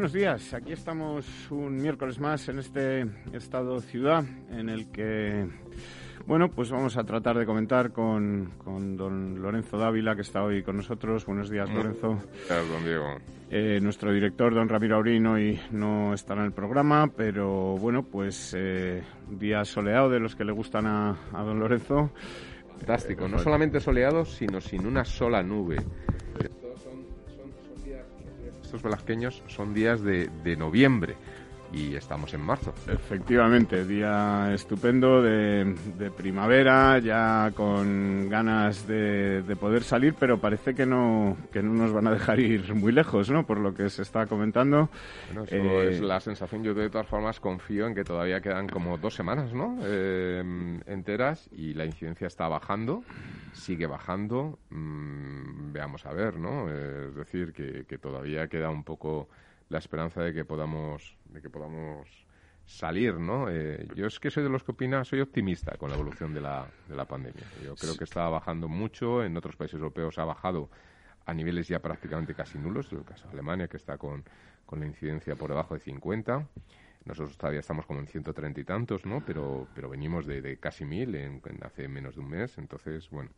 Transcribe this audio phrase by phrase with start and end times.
[0.00, 0.54] Buenos días.
[0.54, 5.46] Aquí estamos un miércoles más en este estado ciudad en el que,
[6.24, 10.62] bueno, pues vamos a tratar de comentar con, con don Lorenzo Dávila, que está hoy
[10.62, 11.26] con nosotros.
[11.26, 12.18] Buenos días, Lorenzo.
[12.48, 13.18] Gracias, don Diego.
[13.50, 18.54] Eh, nuestro director, don Ramiro Aurino, hoy no estará en el programa, pero bueno, pues
[18.56, 22.10] eh, día soleado de los que le gustan a, a don Lorenzo.
[22.78, 23.28] Fantástico.
[23.28, 25.76] No solamente soleado, sino sin una sola nube.
[28.70, 31.16] Estos velasqueños son días de, de noviembre
[31.72, 32.74] y estamos en marzo.
[32.88, 40.74] Efectivamente, día estupendo de, de primavera, ya con ganas de, de, poder salir, pero parece
[40.74, 43.46] que no, que no nos van a dejar ir muy lejos, ¿no?
[43.46, 44.88] Por lo que se está comentando.
[45.28, 46.64] Bueno, eso eh, es la sensación.
[46.64, 49.78] Yo de todas formas confío en que todavía quedan como dos semanas, ¿no?
[49.82, 53.02] Eh, enteras y la incidencia está bajando,
[53.52, 54.58] sigue bajando.
[54.70, 56.68] Mm, veamos a ver, ¿no?
[56.68, 59.28] Eh, es decir, que, que todavía queda un poco
[59.70, 62.08] la esperanza de que podamos, de que podamos
[62.66, 63.48] salir, ¿no?
[63.48, 66.40] Eh, yo es que soy de los que opina, soy optimista con la evolución de
[66.40, 67.44] la, de la pandemia.
[67.64, 70.68] Yo creo que está bajando mucho, en otros países europeos ha bajado
[71.24, 74.24] a niveles ya prácticamente casi nulos, en el caso de Alemania, que está con,
[74.66, 76.46] con la incidencia por debajo de 50.
[77.04, 79.24] Nosotros todavía estamos como en 130 y tantos, ¿no?
[79.24, 82.58] Pero, pero venimos de, de casi mil en, en, hace menos de un mes.
[82.58, 83.30] Entonces, bueno,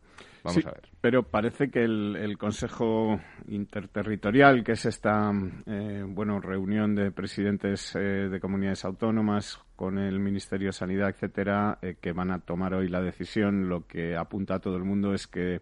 [0.43, 0.89] vamos sí, a ver.
[0.99, 5.31] Pero parece que el, el Consejo Interterritorial, que es esta
[5.65, 11.79] eh, bueno, reunión de presidentes eh, de comunidades autónomas con el Ministerio de Sanidad, etcétera,
[11.81, 15.13] eh, que van a tomar hoy la decisión, lo que apunta a todo el mundo
[15.13, 15.61] es que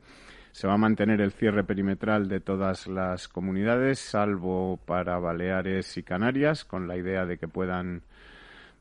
[0.52, 6.04] se va a mantener el cierre perimetral de todas las comunidades, salvo para Baleares y
[6.04, 8.04] Canarias, con la idea de que puedan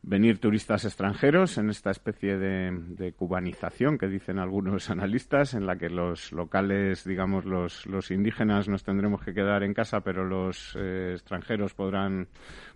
[0.03, 5.91] venir turistas extranjeros en esta especie de, cubanización que dicen algunos analistas, en la que
[5.91, 11.13] los locales, digamos, los, los indígenas nos tendremos que quedar en casa, pero los eh,
[11.15, 12.29] extranjeros podrán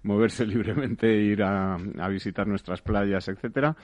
[0.03, 3.77] moverse libremente ir a, a visitar nuestras playas, etcétera.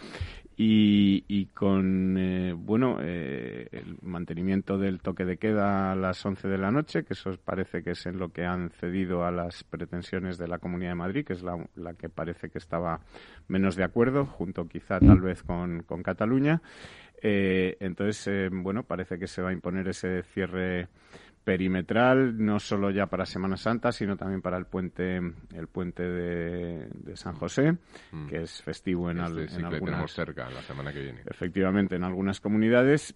[0.62, 6.48] Y, y, con eh, bueno eh, el mantenimiento del toque de queda a las 11
[6.48, 9.64] de la noche, que eso parece que es en lo que han cedido a las
[9.64, 13.00] pretensiones de la Comunidad de Madrid, que es la, la que parece que estaba
[13.48, 16.60] menos de acuerdo, junto quizá tal vez con, con Cataluña.
[17.22, 20.88] Eh, entonces, eh, bueno, parece que se va a imponer ese cierre
[21.44, 26.88] perimetral, no solo ya para Semana Santa, sino también para el puente, el puente de,
[26.92, 27.76] de San José,
[28.12, 28.26] mm.
[28.28, 29.84] que es festivo en, este, al, sí que algunas.
[29.84, 31.22] tenemos cerca la semana que viene.
[31.26, 33.14] Efectivamente, en algunas comunidades.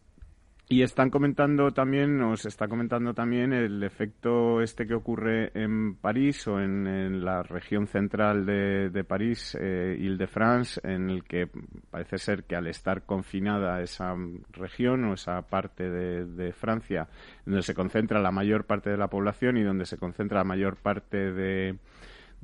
[0.75, 6.49] Y están comentando también, nos está comentando también el efecto este que ocurre en París
[6.49, 11.49] o en, la región central de, París, eh, Ile-de-France, en el que
[11.93, 14.17] parece ser que al estar confinada esa
[14.51, 17.07] región o esa parte de, Francia,
[17.47, 20.75] donde se concentra la mayor parte de la población y donde se concentra la mayor
[20.75, 21.79] parte de,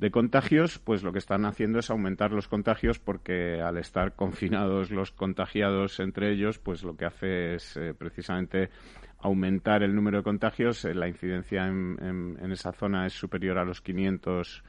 [0.01, 4.89] de contagios, pues lo que están haciendo es aumentar los contagios porque al estar confinados
[4.89, 8.71] los contagiados entre ellos, pues lo que hace es eh, precisamente
[9.19, 10.83] aumentar el número de contagios.
[10.85, 14.63] Eh, la incidencia en, en, esa zona es superior a los 500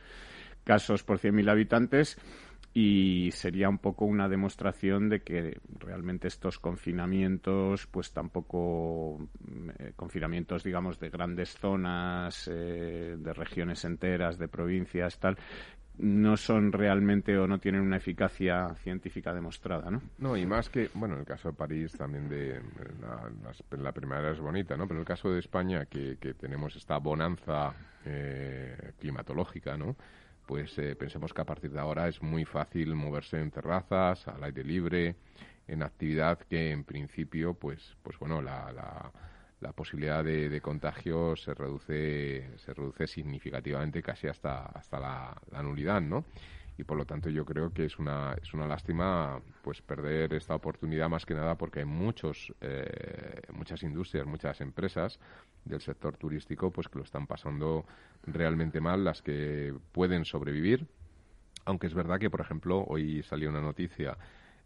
[0.64, 2.18] casos por 100.000 habitantes
[2.74, 9.28] y sería un poco una demostración de que realmente estos confinamientos, pues tampoco
[9.78, 15.36] eh, confinamientos, digamos, de grandes zonas, eh, de regiones enteras, de provincias, tal,
[15.98, 20.00] no son realmente o no tienen una eficacia científica demostrada, ¿no?
[20.18, 22.60] No, y más que, bueno, en el caso de París también de
[23.02, 24.88] la, la, la primavera es bonita, ¿no?
[24.88, 27.74] Pero el caso de España, que, que tenemos esta bonanza
[28.06, 29.94] eh, climatológica, ¿no?
[30.52, 34.44] Pues eh, pensemos que a partir de ahora es muy fácil moverse en terrazas, al
[34.44, 35.16] aire libre,
[35.66, 38.70] en actividad que en principio, pues, pues bueno, la,
[39.60, 45.62] la, posibilidad de, de, contagio se reduce, se reduce significativamente casi hasta, hasta la, la
[45.62, 46.26] nulidad, ¿no?
[46.78, 50.54] Y por lo tanto yo creo que es una es una lástima pues perder esta
[50.54, 55.18] oportunidad más que nada porque hay muchos eh, muchas industrias muchas empresas
[55.64, 57.84] del sector turístico pues que lo están pasando
[58.24, 60.86] realmente mal las que pueden sobrevivir.
[61.64, 64.16] Aunque es verdad que por ejemplo hoy salió una noticia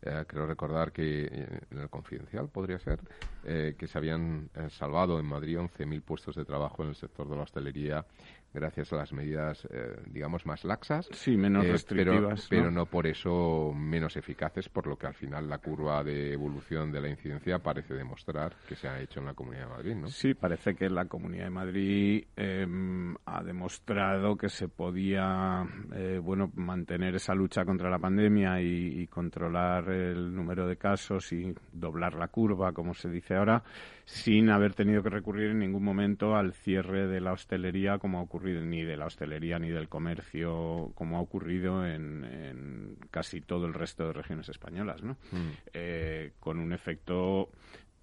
[0.02, 3.00] eh, creo recordar que eh, en el confidencial podría ser
[3.44, 7.36] eh, que se habían salvado en Madrid 11.000 puestos de trabajo en el sector de
[7.36, 8.06] la hostelería
[8.52, 11.08] gracias a las medidas, eh, digamos, más laxas.
[11.12, 12.46] Sí, menos eh, restrictivas.
[12.48, 12.86] Pero, ¿no?
[12.86, 17.08] por eso menos eficaces, por lo que al final la curva de evolución de la
[17.08, 20.08] incidencia parece demostrar que se ha hecho en la Comunidad de Madrid, ¿no?
[20.08, 26.50] Sí, parece que la Comunidad de Madrid em, ha demostrado que se podía, eh, bueno,
[26.54, 32.14] mantener esa lucha contra la pandemia y, y controlar el número de casos y doblar
[32.14, 33.62] la curva, como se dice ahora,
[34.04, 38.22] sin haber tenido que recurrir en ningún momento al cierre de la hostelería como ha
[38.22, 43.74] ocurrido, ni de la hostelería ni del comercio como ha ocurrido en, casi todo el
[43.74, 45.16] resto de regiones españolas, ¿no?
[45.32, 45.50] Mm.
[45.72, 47.50] Eh, con un efecto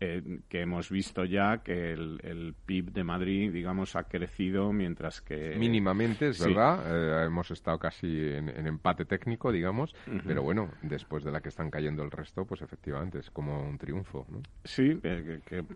[0.05, 5.55] eh, que hemos visto ya que el, PIB de Madrid, digamos, ha crecido mientras que...
[5.57, 6.83] Mínimamente, es verdad.
[6.85, 9.95] Eh, hemos estado casi en, empate técnico, digamos,
[10.25, 13.77] pero bueno, después de la que están cayendo el resto, pues efectivamente es como un
[13.77, 14.25] triunfo.
[14.29, 14.41] ¿no?
[14.65, 15.00] Sí,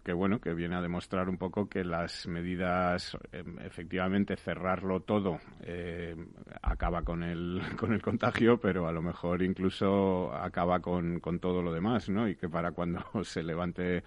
[0.03, 5.39] que, bueno, que viene a demostrar un poco que las medidas, em, efectivamente, cerrarlo todo
[5.61, 6.15] eh,
[6.61, 11.61] acaba con el, con el contagio, pero a lo mejor incluso acaba con, con todo
[11.61, 12.27] lo demás, ¿no?
[12.27, 14.03] Y que para cuando se levante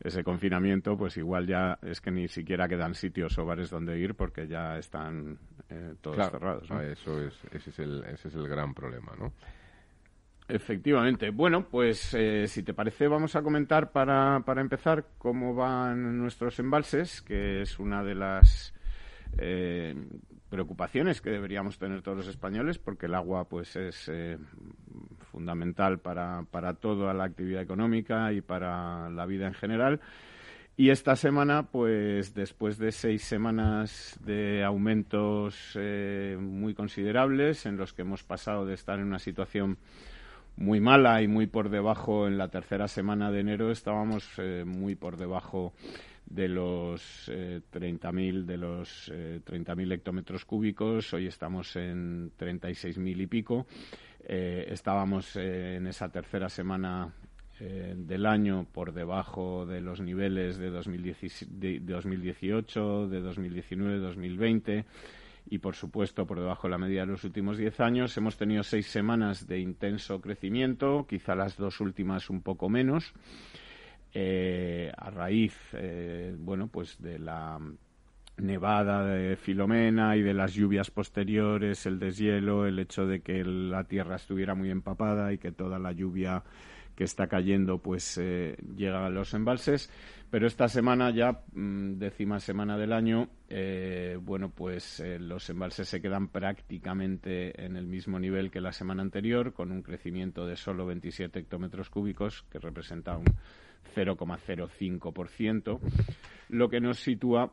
[0.00, 4.14] ese confinamiento, pues igual ya es que ni siquiera quedan sitios o bares donde ir
[4.14, 5.38] porque ya están
[5.68, 6.68] eh, todos cerrados.
[6.70, 6.80] ¿no?
[6.80, 9.32] Eso es, ese, es el, ese es el gran problema, ¿no?
[10.46, 11.30] Efectivamente.
[11.30, 16.58] Bueno, pues eh, si te parece vamos a comentar para, para empezar cómo van nuestros
[16.58, 18.74] embalses, que es una de las
[19.38, 19.94] eh,
[20.54, 24.38] preocupaciones que deberíamos tener todos los españoles, porque el agua pues es eh,
[25.32, 30.00] fundamental para, para toda la actividad económica y para la vida en general.
[30.76, 37.92] Y esta semana, pues después de seis semanas de aumentos eh, muy considerables, en los
[37.92, 39.78] que hemos pasado de estar en una situación
[40.56, 45.16] muy mala y muy por debajo en la tercera semana de enero, estábamos muy por
[45.16, 45.72] debajo
[46.26, 51.12] de los eh, 30.000 de los eh, 30.000 hectómetros cúbicos.
[51.14, 53.66] Hoy estamos en 36.000 y pico.
[54.26, 57.12] Eh, estábamos eh, en esa tercera semana
[57.60, 64.84] eh, del año por debajo de los niveles de, 2018, de 2019, 2020
[65.50, 68.16] y, por supuesto, por debajo de la media de los últimos diez años.
[68.16, 73.12] Hemos tenido seis semanas de intenso crecimiento, quizá las dos últimas un poco menos.
[74.16, 77.58] Eh, a raíz, eh, bueno, pues de la
[78.36, 83.82] nevada de Filomena y de las lluvias posteriores, el deshielo, el hecho de que la
[83.82, 86.44] tierra estuviera muy empapada y que toda la lluvia
[86.94, 89.90] que está cayendo pues eh, llega a los embalses.
[90.30, 93.28] Pero esta semana ya, mm, décima semana del año,
[94.20, 99.52] bueno, pues los embalses se quedan prácticamente en el mismo nivel que la semana anterior,
[99.52, 103.24] con un crecimiento de solo 27 hectómetros cúbicos, que representa un
[103.94, 105.80] 0,05%,
[106.48, 107.52] lo que nos sitúa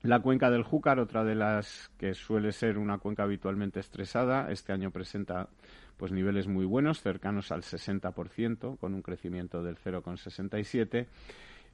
[0.04, 4.74] La cuenca del Júcar, otra de las que suele ser una cuenca habitualmente estresada, este
[4.74, 5.50] año presenta
[5.98, 11.06] pues niveles muy buenos, cercanos al 60%, con un crecimiento del 0,67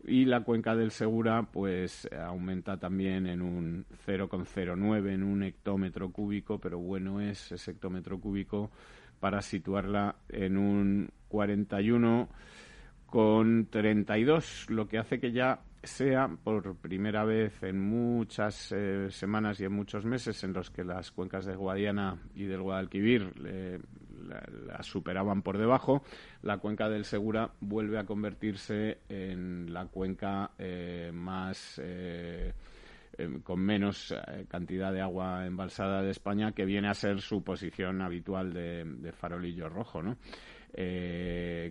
[0.06, 6.60] y la cuenca del Segura pues aumenta también en un 0,09 en un hectómetro cúbico,
[6.60, 8.72] pero bueno es ese hectómetro cúbico
[9.20, 12.30] para situarla en un 41
[13.06, 19.60] con 32, lo que hace que ya sea por primera vez en muchas eh, semanas
[19.60, 23.34] y en muchos meses en los que las cuencas de Guadiana y del Guadalquivir
[24.24, 26.04] la, superaban por debajo,
[26.42, 32.54] la cuenca del Segura vuelve a convertirse en la cuenca eh, más eh,
[33.18, 34.14] em, con menos
[34.48, 39.70] cantidad de agua embalsada de España, que viene a ser su posición habitual de, farolillo
[39.70, 40.18] rojo, ¿no?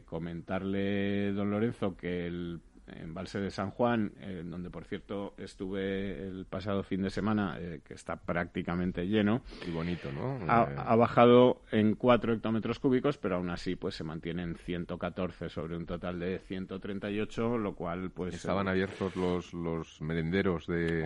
[0.05, 6.47] comentarle, don Lorenzo, que el embalse de San Juan, eh, donde por cierto estuve el
[6.47, 9.43] pasado fin de semana, eh, que está prácticamente lleno.
[9.67, 10.39] Y bonito, ¿no?
[10.49, 14.57] Ha, eh, ha, bajado en 4 hectómetros cúbicos, pero aún así pues se mantiene en
[14.57, 18.35] 114 sobre un total de 138, lo cual pues...
[18.35, 21.05] Estaban abiertos los, los merenderos de,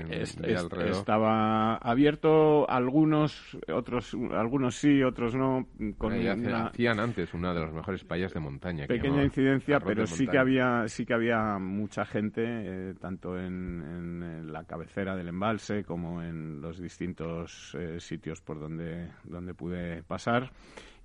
[0.56, 0.90] alrededor.
[0.90, 5.66] Estaba abierto algunos, otros algunos sí, otros no.
[5.96, 8.86] Con Hacían antes una de las mejores playas de montaña.
[8.86, 14.64] Pequeña incidencia, pero sí que había sí que había mucha gente, eh, tanto en, la
[14.64, 20.50] cabecera del embalse como en los distintos eh, sitios por donde, donde pude pasar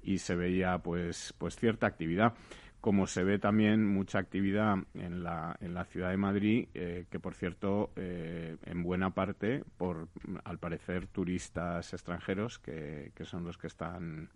[0.04, 2.34] y se veía pues, pues cierta actividad
[2.86, 7.20] como se ve también mucha actividad en la, en la ciudad de Madrid, eh, que
[7.20, 10.08] por cierto, eh, en buena parte, por
[10.44, 14.30] al parecer turistas extranjeros, que, que, son los que están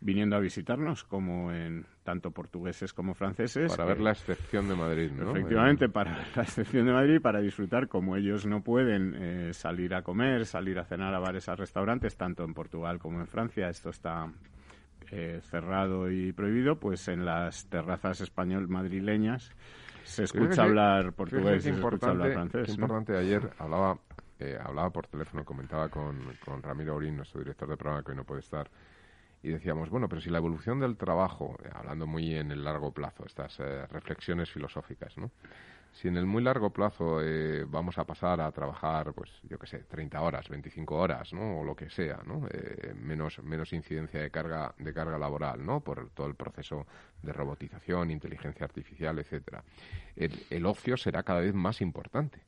[0.00, 3.76] viniendo a visitarnos, como en tanto portugueses como franceses.
[3.76, 5.32] Para ver la excepción de Madrid, ¿no?
[5.32, 10.00] Efectivamente, para la excepción de Madrid, para disfrutar, como ellos no pueden eh, salir a
[10.00, 13.90] comer, salir a cenar a bares, a restaurantes, tanto en Portugal como en Francia, esto
[13.90, 14.26] está
[15.10, 19.50] eh, cerrado y prohibido, pues en las terrazas español madrileñas
[20.04, 22.68] se escucha hablar portugués y se escucha hablar francés.
[22.68, 23.98] Es importante, ayer hablaba,
[24.38, 28.16] eh, hablaba por teléfono, comentaba con, con Ramiro Orín, nuestro director de programa que hoy
[28.16, 28.68] no puede estar,
[29.42, 32.92] y decíamos, bueno, pero si la evolución del trabajo, eh, hablando muy en el largo
[32.92, 33.58] plazo, estas
[33.90, 35.30] reflexiones filosóficas, ¿no?
[35.92, 39.66] si en el muy largo plazo eh, vamos a pasar a trabajar, pues yo qué
[39.66, 41.60] sé, 30 horas, 25 horas, ¿no?
[41.60, 42.46] O lo que sea, ¿no?
[42.50, 45.80] Eh, menos, menos incidencia de carga, de carga laboral, ¿no?
[45.80, 46.86] Por todo el proceso
[47.22, 49.62] de robotización, inteligencia artificial, etcétera.
[50.16, 52.40] el ocio será cada vez más importante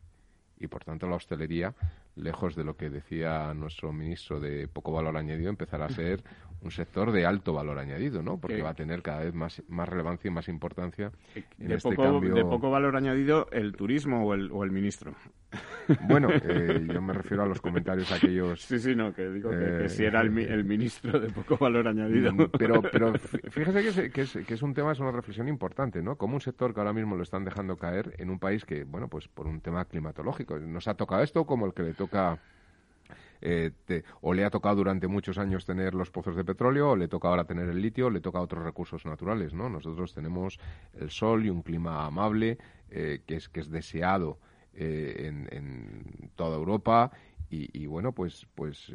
[0.58, 1.74] y por tanto la hostelería,
[2.14, 6.22] lejos de lo que decía nuestro ministro de poco valor añadido, empezará a ser
[6.62, 8.38] un sector de alto valor añadido, ¿no?
[8.38, 11.10] Porque va a tener cada vez más, más relevancia y más importancia
[11.58, 12.34] en de este poco, cambio.
[12.34, 15.14] De poco valor añadido el turismo o el, o el ministro.
[16.08, 18.62] Bueno, eh, yo me refiero a los comentarios aquellos...
[18.62, 22.32] Sí, sí, no, que digo que, si era el, el, ministro de poco valor añadido.
[22.32, 23.12] Mm, pero, pero
[23.50, 26.16] fíjese que es, que, es, que es un tema, es una reflexión importante, ¿no?
[26.16, 29.08] Como un sector que ahora mismo lo están dejando caer en un país que, bueno,
[29.08, 30.58] pues por un tema climatológico.
[30.58, 32.38] Nos ha tocado esto como el que le toca
[33.40, 33.72] eh,
[34.20, 37.28] o le ha tocado durante muchos años tener los pozos de petróleo, o le toca
[37.28, 39.68] ahora tener el litio, o le toca otros recursos naturales, ¿no?
[39.68, 40.58] Nosotros tenemos
[40.98, 42.58] el sol y un clima amable
[42.90, 44.38] eh, que, es, que es deseado
[44.74, 47.10] eh, en, toda Europa
[47.54, 48.90] y, bueno, pues, pues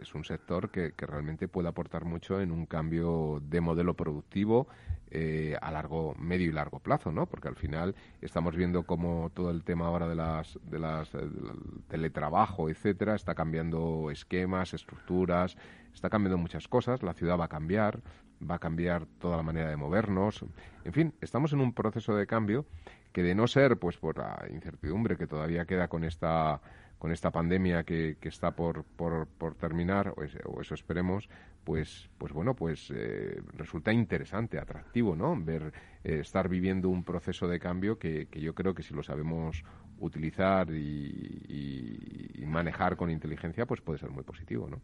[0.00, 4.68] es un sector que, realmente puede aportar mucho en un cambio de modelo productivo
[5.10, 7.26] eh, a largo, medio y largo plazo, ¿no?
[7.26, 11.82] Porque al final estamos viendo cómo todo el tema ahora de las, de las del
[11.88, 15.58] teletrabajo, etcétera, está cambiando esquemas, estructuras,
[15.92, 17.02] está cambiando muchas cosas.
[17.02, 18.00] La ciudad va a cambiar,
[18.48, 20.42] va a cambiar toda la manera de movernos.
[20.86, 22.64] En fin, estamos en un proceso de cambio
[23.12, 26.62] que de no ser, pues, por la incertidumbre que todavía queda con esta
[27.00, 31.30] con esta pandemia que, que está por, por, por terminar, o, eso esperemos,
[31.64, 35.34] pues, pues bueno, pues eh, resulta interesante, atractivo, ¿no?
[35.42, 35.72] Ver,
[36.04, 39.64] eh, estar viviendo un proceso de cambio que, yo creo que si lo sabemos
[39.98, 44.82] utilizar y, manejar con inteligencia, pues puede ser muy positivo, ¿no?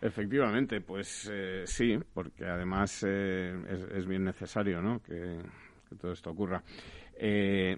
[0.00, 5.02] Efectivamente, pues eh, sí, porque además es, es, bien necesario, ¿no?
[5.02, 5.38] Que
[6.00, 6.62] todo esto ocurra.
[7.16, 7.76] Eh,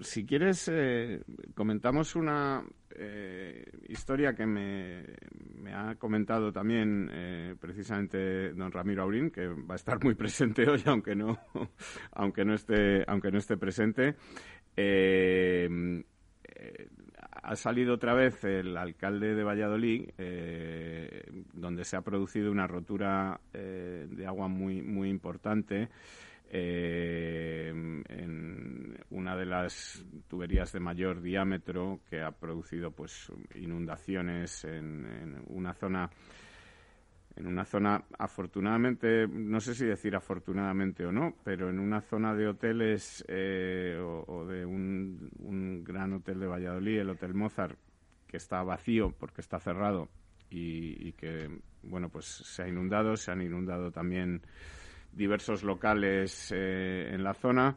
[0.00, 1.22] si quieres, eh,
[1.54, 5.04] comentamos una eh, historia que me,
[5.74, 10.82] ha comentado también eh, precisamente don Ramiro Aurín, que va a estar muy presente hoy,
[10.86, 11.38] aunque no,
[12.12, 14.16] aunque no esté, aunque no esté presente.
[17.42, 20.10] ha salido otra vez el alcalde de Valladolid,
[21.54, 25.88] donde se ha producido una rotura de agua muy, muy importante
[26.54, 35.42] eh, en una de las tuberías de mayor diámetro que ha producido pues inundaciones en,
[35.46, 36.10] una zona
[37.34, 42.34] en una zona, afortunadamente, no sé si decir afortunadamente o no, pero en una zona
[42.34, 47.78] de hoteles eh, o, de un, un, gran hotel de Valladolid, el Hotel Mozart,
[48.28, 50.10] que está vacío porque está cerrado
[50.52, 51.48] y, que,
[51.82, 54.42] bueno, pues se ha inundado, se han inundado también
[55.12, 57.76] diversos locales eh, en la zona.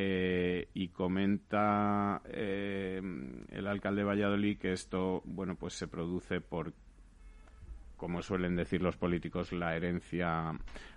[0.00, 6.72] Eh, y comenta el alcalde de Valladolid que esto bueno pues se produce por
[7.98, 10.52] como suelen decir los políticos, la herencia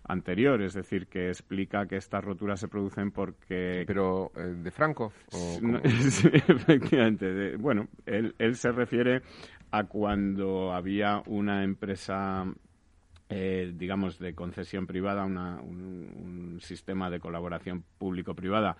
[0.05, 3.83] anterior, es decir, que explica que estas roturas se producen porque...
[3.85, 5.11] ¿Pero eh, de Franco?
[5.83, 7.57] efectivamente.
[7.57, 9.23] bueno, él, él se refiere
[9.71, 12.45] a cuando había una empresa
[13.31, 18.77] eh, digamos, de concesión privada, una, un, sistema de colaboración público-privada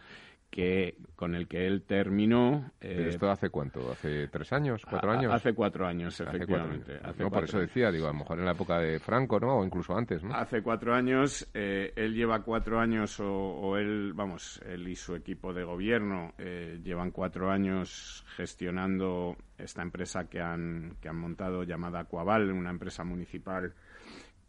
[0.52, 2.72] que con el que él terminó.
[2.82, 3.90] Eh, ¿Esto hace cuánto?
[3.90, 4.86] ¿Hace tres años?
[4.88, 5.34] ¿Cuatro años?
[5.34, 7.00] Hace cuatro años, efectivamente.
[7.18, 9.60] no, por eso decía, digo, a lo mejor en la época de Franco, ¿no?
[9.60, 10.36] O incluso antes, ¿no?
[10.36, 15.54] Hace cuatro años, eh, él lleva cuatro años, o, él, vamos, él y su equipo
[15.54, 22.04] de gobierno eh, llevan cuatro años gestionando esta empresa que han, que han montado llamada
[22.04, 23.74] Coaval, una empresa municipal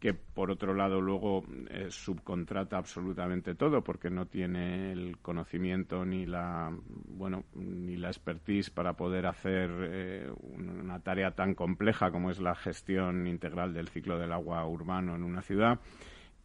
[0.03, 6.25] que por otro lado luego eh, subcontrata absolutamente todo porque no tiene el conocimiento ni
[6.25, 12.41] la bueno ni la expertise para poder hacer eh, una tarea tan compleja como es
[12.41, 15.79] la gestión integral del ciclo del agua urbano en una ciudad.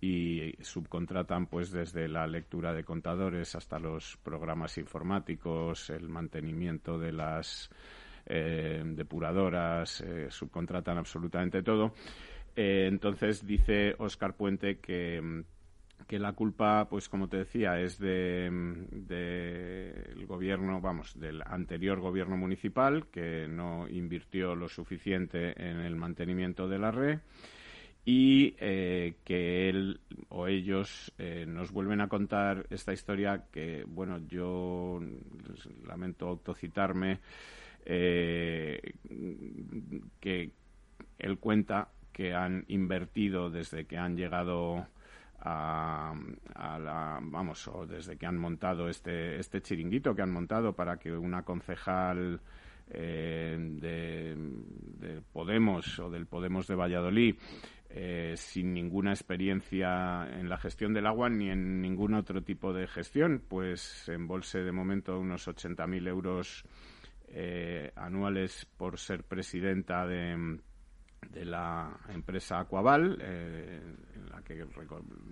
[0.00, 7.10] Y subcontratan pues desde la lectura de contadores hasta los programas informáticos el mantenimiento de
[7.10, 7.70] las
[8.24, 11.92] eh, depuradoras subcontratan absolutamente todo
[12.60, 15.44] eh, entonces dice Oscar Puente que,
[16.10, 23.06] la culpa, pues como te decía, es del de, gobierno, vamos, del anterior gobierno municipal,
[23.12, 27.20] que no invirtió lo suficiente en el mantenimiento de la red
[28.04, 30.00] y eh, que él
[30.30, 35.00] o ellos eh, nos vuelven a contar esta historia que, bueno, yo
[35.86, 37.20] lamento autocitarme,
[37.84, 38.82] que
[41.20, 44.88] él cuenta que han invertido desde que han llegado
[45.38, 46.12] a,
[46.56, 51.12] la, vamos, o desde que han montado este, este chiringuito que han montado para que
[51.12, 52.40] una concejal
[52.90, 57.36] eh, de, Podemos o del Podemos de Valladolid
[57.88, 62.88] eh, sin ninguna experiencia en la gestión del agua ni en ningún otro tipo de
[62.88, 66.64] gestión, pues embolse de momento unos 80.000 euros
[67.28, 70.58] eh, anuales por ser presidenta de,
[71.30, 73.80] de la empresa Aquaval, eh,
[74.14, 74.64] en la que,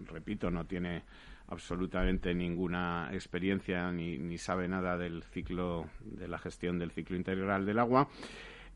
[0.07, 1.05] repito, no tiene
[1.49, 7.79] absolutamente ninguna experiencia ni, sabe nada del ciclo, de la gestión del ciclo integral del
[7.79, 8.09] agua.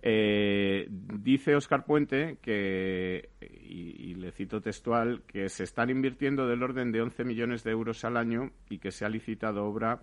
[0.03, 6.91] Eh, dice Oscar Puente que, y, le cito textual, que se están invirtiendo del orden
[6.91, 10.01] de 11 millones de euros al año y que se ha licitado obra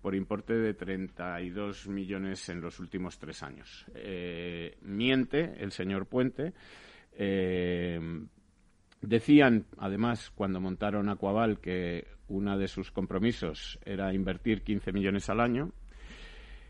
[0.00, 3.86] por importe de 32 millones en los últimos tres años.
[3.94, 6.52] Eh, miente el señor Puente.
[7.12, 8.00] Eh,
[9.02, 15.40] decían, además, cuando montaron Aquaval, que uno de sus compromisos era invertir 15 millones al
[15.40, 15.72] año.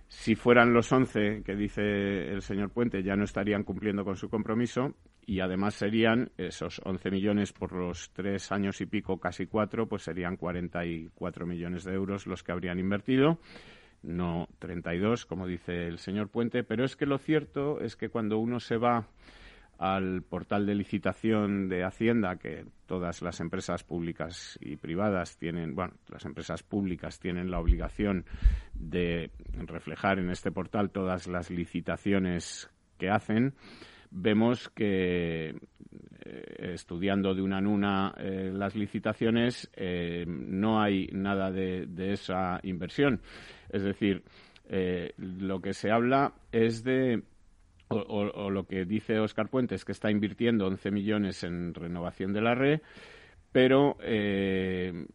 [0.08, 4.28] Si fueran los 11 que dice el señor Puente, ya no estarían cumpliendo con su
[4.28, 9.86] compromiso y además serían esos 11 millones por los tres años y pico, casi cuatro,
[9.86, 13.38] pues serían 44 millones de euros los que habrían invertido,
[14.02, 16.64] no 32, como dice el señor Puente.
[16.64, 19.06] Pero es que lo cierto es que cuando uno se va
[19.80, 25.94] al portal de licitación de Hacienda, que todas las empresas públicas y privadas tienen, bueno,
[26.08, 28.26] las empresas públicas tienen la obligación
[28.74, 33.54] de reflejar en este portal todas las licitaciones que hacen,
[34.10, 35.54] vemos que
[36.22, 42.60] eh, estudiando de una en una eh, las licitaciones eh, no hay nada de, esa
[42.62, 43.20] inversión.
[43.70, 44.22] Es decir,
[45.16, 47.22] lo que se habla es de
[47.88, 52.40] o, o, lo que dice Oscar Puentes, que está invirtiendo 11 millones en renovación de
[52.40, 52.80] la red,
[53.52, 55.06] pero eh,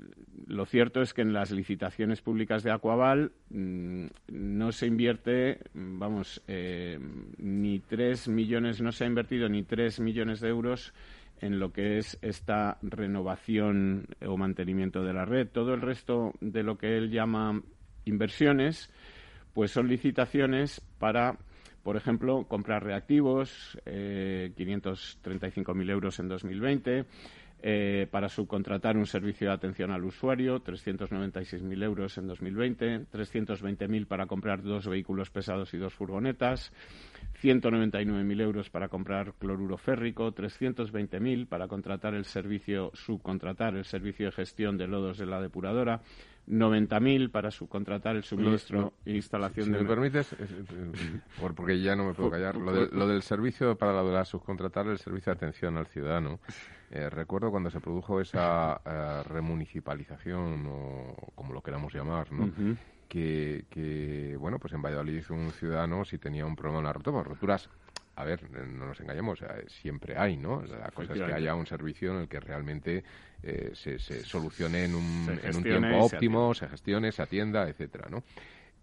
[0.47, 6.43] lo cierto es que en las licitaciones públicas de Aquaval mm, no se invierte, vamos,
[6.47, 6.99] eh,
[7.37, 10.93] ni tres millones, no se ha invertido ni tres millones de euros
[11.41, 15.47] en lo que es esta renovación o mantenimiento de la red.
[15.47, 17.61] Todo el resto de lo que él llama
[18.05, 18.91] inversiones,
[19.53, 21.37] pues son licitaciones para
[21.85, 27.05] por ejemplo, comprar reactivos, eh, 535.000 euros en 2020.
[27.67, 34.27] Eh, para subcontratar un servicio de atención al usuario, 396.000 euros en 2020, 320.000 para
[34.27, 36.71] comprar dos vehículos pesados y dos furgonetas,
[37.41, 44.31] 199.000 euros para comprar cloruro férrico, 320.000 para contratar el servicio, subcontratar el servicio de
[44.33, 46.01] gestión de lodos de la depuradora,
[46.47, 49.79] 90.000 para subcontratar el suministro e instalación si de...
[49.79, 50.35] me permites,
[51.55, 55.33] porque ya no me puedo callar, lo, del servicio para la, la subcontratar el servicio
[55.33, 56.39] de atención al ciudadano.
[56.95, 62.49] Eh, recuerdo cuando se produjo esa eh, remunicipalización, o como lo queramos llamar, ¿no?
[63.09, 67.27] que, bueno, pues en Valladolid un ciudadano si tenía un problema en la rotura, pues
[67.27, 67.69] roturas
[68.15, 70.63] a ver, no nos engañemos, siempre hay, ¿no?
[70.63, 73.03] La cosa es que haya un servicio en el que realmente
[73.43, 78.23] eh, se, solucione en un, en un tiempo óptimo, se, gestione, se atienda, etcétera, ¿no?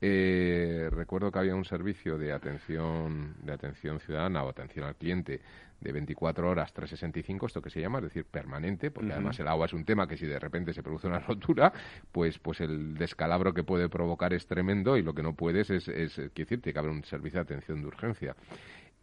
[0.05, 5.41] Eh, recuerdo que había un servicio de atención, de atención ciudadana o atención al cliente
[5.83, 9.67] de 24 horas 365, esto que se llama, es decir, permanente, porque además el agua
[9.67, 11.73] es un tema que si de repente se produce una rotura,
[12.11, 15.89] pues, pues el descalabro que puede provocar es tremendo y lo que no puedes es,
[15.89, 18.37] es, es decir, tiene que haber un servicio de atención de urgencia.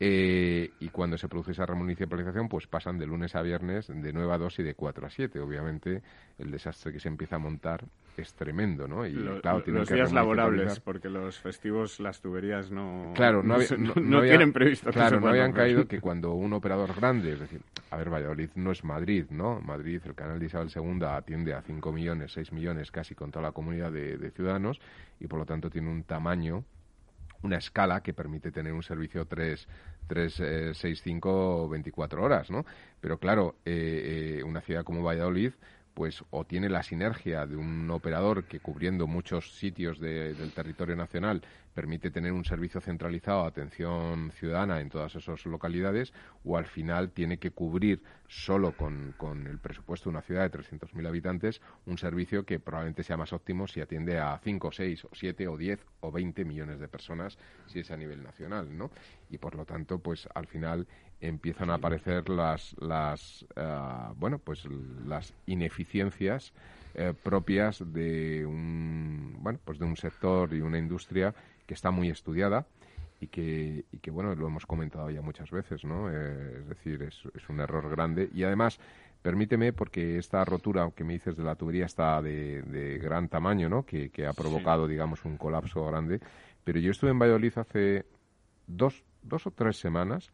[0.02, 4.34] Eh, y cuando se produce esa remunicipalización, pues pasan de lunes a viernes de 9
[4.34, 5.40] a 2 y de 4 a 7.
[5.42, 6.02] Obviamente,
[6.38, 7.84] el desastre que se empieza a montar
[8.16, 9.06] es tremendo, ¿no?
[9.06, 13.58] Y, claro, los días laborables, porque los festivos, las tuberías no, claro, no,
[13.96, 17.98] no, tienen previsto Claro, no habían caído que cuando un operador grande, es decir, a
[17.98, 19.62] ver, Valladolid no es Madrid, ¿no?
[19.62, 23.44] Madrid, el canal de Isabel II atiende a 5 millones, 6 millones casi con toda
[23.44, 24.80] la comunidad de, de ciudadanos
[25.20, 26.64] y por lo tanto tiene un tamaño
[27.42, 29.68] una escala que permite tener un servicio 3,
[30.08, 30.42] 3
[30.74, 32.66] 6, 5, 24 horas, ¿no?
[33.00, 35.54] Pero claro, eh, eh, una ciudad como Valladolid
[36.00, 41.42] pues o tiene la sinergia de un operador que cubriendo muchos sitios del territorio nacional
[41.74, 46.14] permite tener un servicio centralizado de atención ciudadana en todas esas localidades
[46.46, 49.14] o al final tiene que cubrir solo con,
[49.46, 53.68] el presupuesto de una ciudad de 300.000 habitantes un servicio que probablemente sea más óptimo
[53.68, 57.80] si atiende a 5, 6 o 7 o 10 o 20 millones de personas si
[57.80, 58.90] es a nivel nacional, ¿no?
[59.30, 60.88] Y por lo tanto, pues al final
[61.22, 64.64] empiezan a aparecer las, las uh, bueno, pues
[65.06, 66.54] las ineficiencias
[66.96, 71.34] eh, propias de un, bueno, pues de un sector y una industria
[71.66, 72.66] que está muy estudiada
[73.22, 76.10] y que, y que bueno, lo hemos comentado ya muchas veces, ¿no?
[76.12, 78.80] Eh, es decir, es, es, un error grande y además,
[79.22, 83.70] permíteme, porque esta rotura que me dices de la tubería está de, de gran tamaño,
[83.70, 83.86] ¿no?
[83.86, 86.20] Que, que ha provocado, digamos, un colapso grande,
[86.64, 88.06] pero yo estuve en Valladolid hace
[88.68, 90.32] dos, dos o tres semanas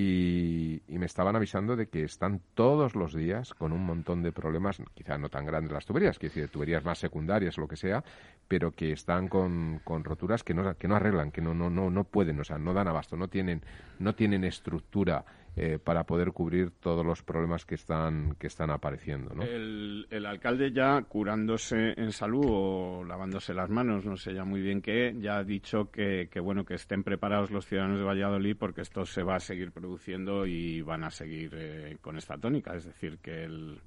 [0.00, 4.80] y, me estaban avisando de que están todos los días con un montón de problemas,
[4.94, 8.04] quizá no tan grandes las tuberías, que decir, tuberías más secundarias o lo que sea,
[8.46, 11.90] pero que están con, con roturas que no, que no arreglan, que no, no, no,
[11.90, 13.62] no pueden, o sea, no dan abasto, no tienen,
[13.98, 15.24] no tienen estructura
[15.60, 19.34] eh, para poder cubrir todos los problemas que están, que están apareciendo.
[19.34, 19.42] ¿no?
[19.42, 24.60] El, el, alcalde ya curándose en salud o lavándose las manos, no sé ya muy
[24.60, 28.82] bien qué, ya ha dicho que, bueno que estén preparados los ciudadanos de Valladolid porque
[28.82, 32.84] esto se va a seguir produciendo y van a seguir eh, con esta tónica, es
[32.84, 33.80] decir que él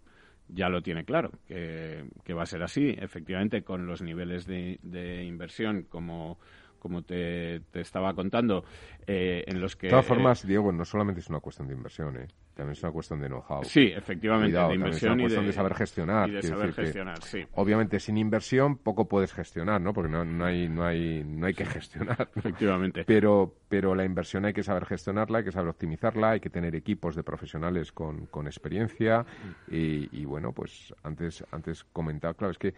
[0.49, 5.83] ya lo tiene claro, que, va a ser así, efectivamente con los niveles de inversión
[5.83, 6.37] como
[6.81, 8.65] como te, estaba contando,
[9.05, 9.87] eh, en los que...
[9.87, 12.27] De todas formas, Diego, no solamente es una cuestión de inversión, ¿eh?
[12.55, 13.63] también es una cuestión de know-how.
[13.63, 16.29] Sí, efectivamente, de inversión es una cuestión de, saber gestionar.
[16.29, 17.45] Y de saber gestionar, sí.
[17.53, 19.93] Obviamente, sin inversión poco puedes gestionar, ¿no?
[19.93, 22.29] Porque no, no, hay, no, hay, no hay que gestionar.
[22.35, 23.03] Efectivamente.
[23.05, 26.75] Pero, pero la inversión hay que saber gestionarla, hay que saber optimizarla, hay que tener
[26.75, 29.25] equipos de profesionales con, con experiencia
[29.69, 32.73] y, y, bueno, pues antes, antes comentaba, claro, es que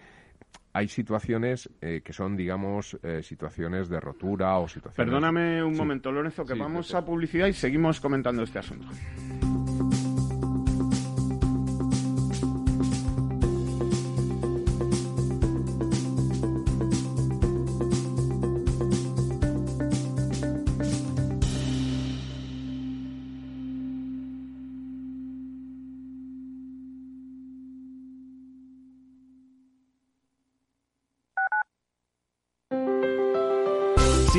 [0.74, 4.96] hay situaciones eh, que son, digamos, eh, situaciones de rotura o situaciones...
[4.96, 8.88] Perdóname un momento, Lorenzo, que vamos a publicidad y seguimos comentando este asunto.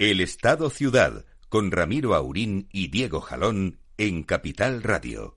[0.00, 5.36] El Estado Ciudad, con Ramiro Aurín y Diego Jalón en Capital Radio.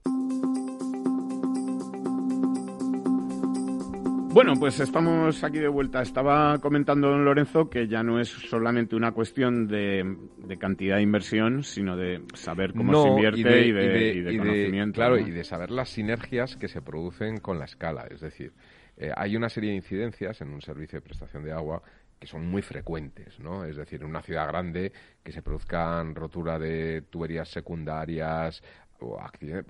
[4.32, 6.00] Bueno, pues estamos aquí de vuelta.
[6.00, 10.16] Estaba comentando don Lorenzo que ya no es solamente una cuestión de,
[10.58, 14.94] cantidad de inversión, sino de saber cómo se invierte y de, conocimiento.
[14.94, 18.06] claro, y de saber las sinergias que se producen con la escala.
[18.10, 18.54] Es decir,
[18.96, 21.82] eh, hay una serie de incidencias en un servicio de prestación de agua
[22.18, 23.64] que son muy frecuentes, ¿no?
[23.64, 28.62] Es decir, en una ciudad grande que se produzcan rotura de tuberías secundarias
[29.00, 29.20] o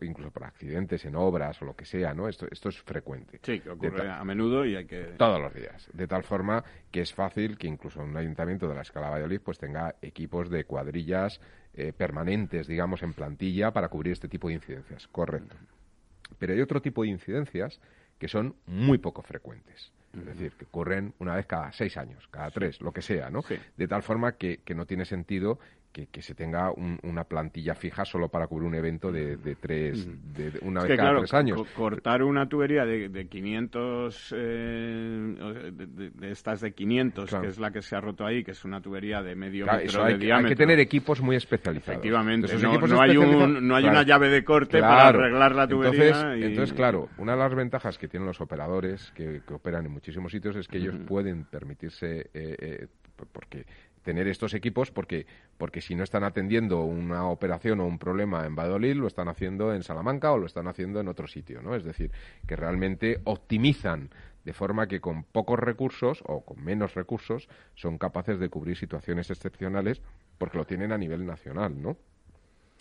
[0.02, 2.28] incluso por accidentes en obras o lo que sea, ¿no?
[2.28, 3.40] Esto, esto es frecuente.
[3.42, 5.14] Sí, que ocurre a menudo y hay que...
[5.16, 5.88] Todos los días.
[5.92, 9.59] De tal forma que es fácil que incluso un ayuntamiento de la escala Valladolid pues
[9.59, 11.40] tenga equipos de cuadrillas
[11.74, 15.09] eh, permanentes, digamos, en plantilla para cubrir este tipo de incidencias.
[15.09, 15.57] Correcto.
[16.38, 17.80] Pero hay otro tipo de incidencias
[18.18, 19.92] que son muy poco frecuentes.
[20.18, 23.42] Es decir, que ocurren una vez cada seis años, cada tres, lo que sea, ¿no?
[23.77, 25.59] De tal forma que, que, no tiene sentido
[25.94, 30.83] que, se tenga una plantilla fija solo para cubrir un evento de, tres, de, una
[30.83, 31.62] vez cada tres años.
[31.76, 37.80] cortar una tubería de, de 500, eh, de, estas de 500, que es la que
[37.80, 40.48] se ha roto ahí, que es una tubería de medio metro de hay, diámetro.
[40.48, 41.98] Hay que tener equipos muy especializados.
[41.98, 46.35] Efectivamente, no, hay, no hay una llave de corte para arreglar la tubería.
[46.35, 50.57] Entonces, claro, una de las ventajas que tienen los operadores que, operan en muchísimos sitios
[50.57, 52.87] es que ellos pueden permitirse, eh, eh,
[53.33, 53.64] porque
[54.04, 55.26] tener estos equipos porque,
[55.58, 59.74] porque si no están atendiendo una operación o un problema en Badolil, lo están haciendo
[59.74, 61.74] en Salamanca o lo están haciendo en otro sitio, ¿no?
[61.74, 62.12] Es decir,
[62.46, 64.10] que realmente optimizan
[64.44, 69.30] de forma que con pocos recursos o con menos recursos son capaces de cubrir situaciones
[69.30, 70.02] excepcionales
[70.38, 71.96] porque lo tienen a nivel nacional, ¿no?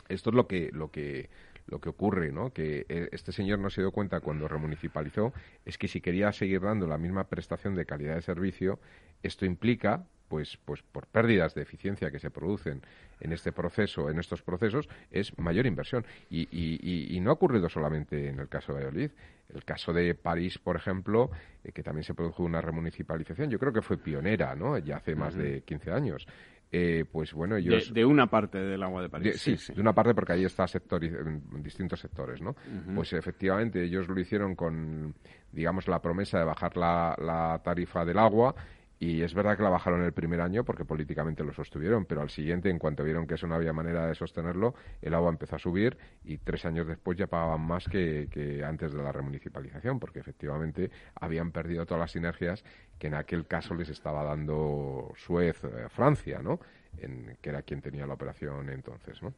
[0.09, 1.29] Esto es lo que, lo que,
[1.67, 2.51] lo que ocurre, ¿no?
[2.51, 5.33] Que eh, este señor no se dio cuenta cuando remunicipalizó,
[5.65, 8.79] es que si quería seguir dando la misma prestación de calidad de servicio,
[9.21, 12.81] esto implica pues, pues por pérdidas de eficiencia que se producen
[13.19, 16.05] en este proceso, en estos procesos, es mayor inversión.
[16.29, 19.11] Y, y, no ha ocurrido solamente en el caso de Valladolid.
[19.53, 21.29] El caso de París, por ejemplo,
[21.63, 24.75] eh, que también se produjo una remunicipalización, yo creo que fue pionera, ¿no?
[24.79, 26.25] Ya hace más de 15 años.
[26.75, 27.93] Eh, pues bueno, ellos...
[27.93, 29.39] De, una parte del agua de París.
[29.39, 32.55] sí, de una parte porque ahí está sector, en distintos sectores, ¿no?
[32.95, 35.13] Pues efectivamente ellos lo hicieron con,
[35.51, 38.55] digamos, la promesa de bajar la, la tarifa del agua
[39.03, 42.29] y es verdad que la bajaron el primer año porque políticamente lo sostuvieron, pero al
[42.29, 45.59] siguiente, en cuanto vieron que eso no había manera de sostenerlo, el agua empezó a
[45.59, 50.89] subir y tres años después ya pagaban más que, antes de la remunicipalización, porque efectivamente
[51.19, 52.63] habían perdido todas las sinergias
[52.97, 56.61] que en aquel caso les estaba dando Suez, eh, Francia, ¿no?
[56.97, 59.33] En, que era quien tenía la operación entonces, ¿no?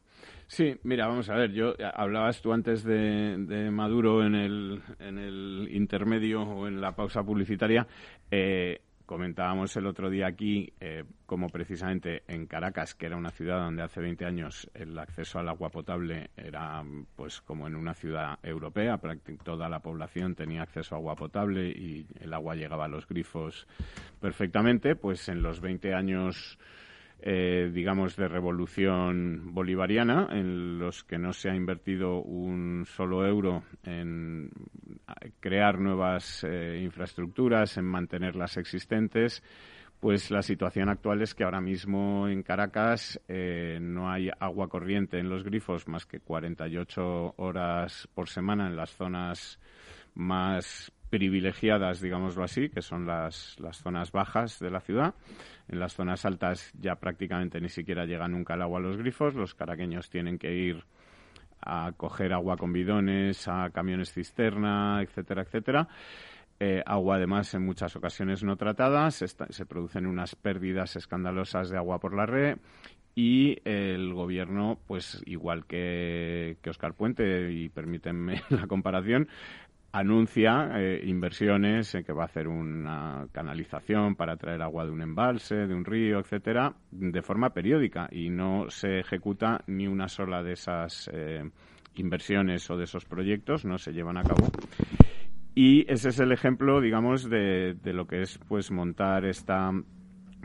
[0.46, 4.84] Sí, mira, vamos a ver, yo eh, hablabas tú antes de, de Maduro en el,
[5.00, 7.88] en el intermedio o en la pausa publicitaria.
[8.30, 13.60] Eh, Comentábamos el otro día aquí eh, como precisamente en Caracas, que era una ciudad
[13.60, 16.84] donde hace 20 años el acceso al agua potable era
[17.16, 19.00] pues como en una ciudad europea,
[19.44, 23.68] toda la población tenía acceso a agua potable y el agua llegaba a los grifos
[24.20, 26.58] perfectamente, pues en los 20 años
[27.28, 33.64] eh, digamos, de revolución bolivariana, en los que no se ha invertido un solo euro
[33.84, 34.52] en
[35.40, 39.42] crear nuevas eh, infraestructuras, en mantener las existentes,
[40.00, 45.18] pues la situación actual es que ahora mismo en Caracas eh, no hay agua corriente
[45.18, 49.60] en los grifos más que 48 horas por semana en las zonas
[50.14, 55.16] más privilegiadas, digámoslo así, que son las, las zonas bajas de la ciudad.
[55.70, 59.34] En las zonas altas ya prácticamente ni siquiera llega nunca el agua a los grifos.
[59.34, 60.84] Los caraqueños tienen que ir
[61.62, 65.88] a coger agua con bidones, a camiones cisterna, etcétera, etcétera.
[66.60, 72.00] Eh, agua además en muchas ocasiones no tratadas, se producen unas pérdidas escandalosas de agua
[72.00, 72.58] por la red
[73.16, 79.30] y el gobierno, pues igual que, que Oscar Puente, y permítanme la comparación,
[79.98, 85.02] anuncia eh, inversiones en que va a hacer una canalización para traer agua de un
[85.02, 90.44] embalse, de un río, etcétera, de forma periódica y no se ejecuta ni una sola
[90.44, 91.50] de esas eh,
[91.96, 94.50] inversiones o de esos proyectos, no se llevan a cabo.
[95.56, 99.72] Y ese es el ejemplo, digamos, de, de lo que es pues montar esta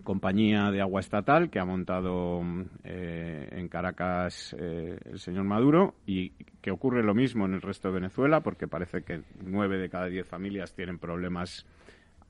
[0.02, 2.42] compañía de agua estatal que ha montado
[2.84, 7.88] eh, en Caracas eh, el señor Maduro y que ocurre lo mismo en el resto
[7.88, 11.66] de Venezuela porque parece que nueve de cada diez familias tienen problemas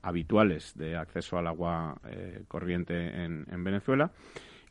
[0.03, 4.13] habituales de acceso al agua eh, corriente en, Venezuela.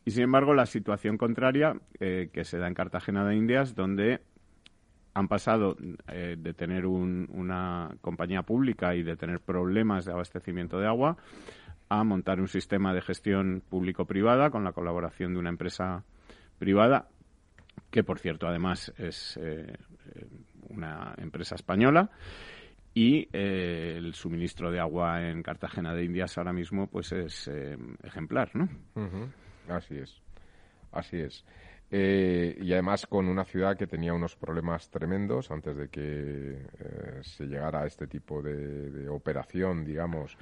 [0.06, 4.22] Y sin embargo, la situación contraria que se da en Cartagena de Indias, donde
[5.14, 5.76] han pasado
[6.08, 11.18] de tener una compañía pública y de tener problemas de abastecimiento de agua
[11.90, 16.04] a montar un sistema de gestión público-privada con la colaboración de una empresa
[16.60, 17.08] privada,
[17.90, 19.76] que por cierto además es eh,
[20.70, 22.12] una empresa española.
[22.94, 27.78] Y eh, el suministro de agua en Cartagena de Indias ahora mismo pues es eh,
[28.04, 28.68] ejemplar, ¿no?
[29.68, 30.22] Así es,
[30.92, 31.46] así es.
[31.92, 37.82] y además con una ciudad que tenía unos problemas tremendos antes de que se llegara
[37.82, 40.36] a este tipo de operación, digamos,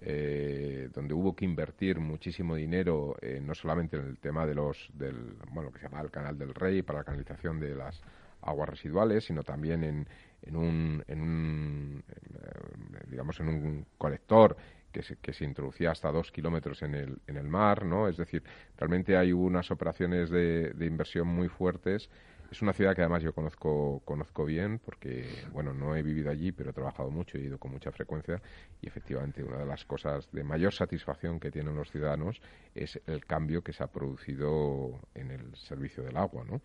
[0.00, 4.90] eh, donde hubo que invertir muchísimo dinero, eh, no solamente en el tema de los,
[4.94, 8.00] del, bueno, que se llama el Canal del Rey para la canalización de las
[8.42, 10.08] aguas residuales, sino también en,
[10.42, 14.56] en un, en un eh, digamos, en un colector
[14.92, 18.08] que se, que se introducía hasta dos kilómetros en el, en el mar, ¿no?
[18.08, 18.42] Es decir,
[18.76, 22.08] realmente hay unas operaciones de, de inversión muy fuertes
[22.50, 26.52] es una ciudad que además yo conozco, conozco bien porque, bueno, no he vivido allí,
[26.52, 28.40] pero he trabajado mucho y he ido con mucha frecuencia
[28.80, 32.40] y efectivamente una de las cosas de mayor satisfacción que tienen los ciudadanos
[32.74, 36.62] es el cambio que se ha producido en el servicio del agua, ¿no?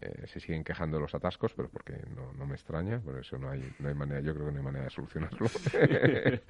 [0.00, 3.48] Eh, se siguen quejando los atascos, pero porque no, no, me extraña, por eso no
[3.48, 5.46] hay, no hay manera, yo creo que no hay manera de solucionarlo.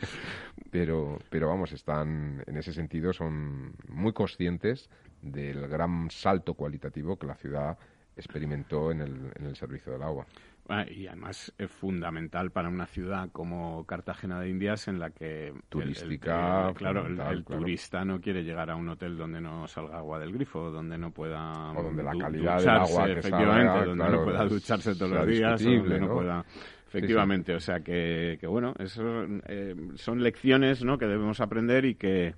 [0.71, 4.89] pero, pero vamos, están, en ese sentido, son muy conscientes
[5.21, 7.79] del gran salto cualitativo que la ciudad
[8.17, 10.27] experimentó en el, en el servicio del agua.
[10.67, 15.53] Ah, y además es fundamental para una ciudad como Cartagena de Indias en la que
[15.69, 20.33] turística claro el, turista no quiere llegar a un hotel donde no salga agua del
[20.33, 24.95] grifo donde no pueda o donde la calidad del agua efectivamente donde no pueda ducharse
[24.95, 26.45] todos los días donde no, pueda
[26.87, 29.03] efectivamente o sea que, que bueno eso
[29.47, 32.35] eh, son lecciones no que debemos aprender y que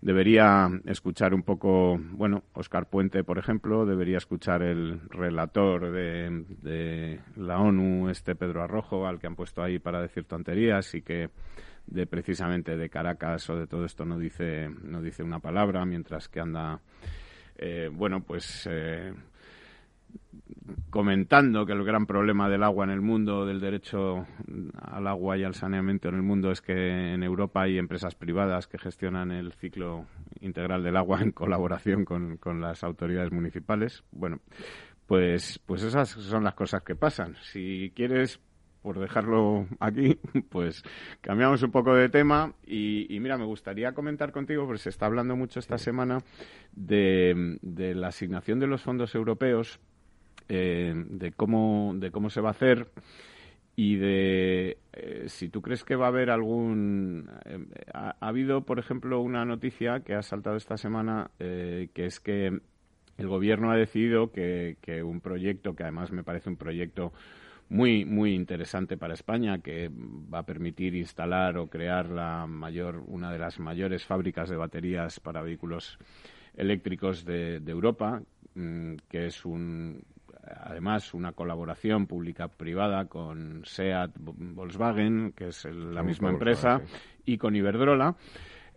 [0.00, 7.58] debería escuchar un poco, bueno, Oscar Puente, por ejemplo, debería escuchar el relator de, la
[7.58, 11.30] ONU, este Pedro Arrojo, al que han puesto ahí para decir tonterías y que
[11.86, 16.28] de precisamente de Caracas o de todo esto no dice no dice una palabra mientras
[16.28, 16.78] que anda
[17.56, 19.12] eh, bueno pues eh,
[20.90, 24.26] comentando que el gran problema del agua en el mundo, del derecho
[24.80, 28.66] al agua y al saneamiento en el mundo, es que en Europa hay empresas privadas
[28.66, 30.06] que gestionan el ciclo
[30.40, 34.02] integral del agua en colaboración con, con las autoridades municipales.
[34.10, 34.40] Bueno,
[35.06, 37.36] pues, pues esas son las cosas que pasan.
[37.42, 38.40] Si quieres
[38.82, 40.18] por dejarlo aquí,
[40.48, 40.82] pues
[41.20, 45.06] cambiamos un poco de tema y, y, mira, me gustaría comentar contigo, porque se está
[45.06, 46.18] hablando mucho esta semana
[46.72, 49.80] de, de la asignación de los fondos europeos
[50.52, 52.88] eh, de, cómo, de cómo se va a hacer
[53.76, 57.30] y de eh, si tú crees que va a haber algún...
[57.44, 57.58] Eh,
[57.94, 62.58] ha, habido, por ejemplo, una noticia que ha saltado esta semana, que es que
[63.16, 67.12] el gobierno ha decidido que, que, un proyecto, que además me parece un proyecto
[67.68, 73.30] muy, muy interesante para España, que va a permitir instalar o crear la mayor, una
[73.30, 75.96] de las mayores fábricas de baterías para vehículos
[76.56, 78.20] eléctricos de, de Europa,
[78.56, 80.02] mm, que es un,
[80.42, 86.80] además una colaboración pública-privada con SEAT Volkswagen, que es la misma empresa,
[87.24, 88.16] y con Iberdrola.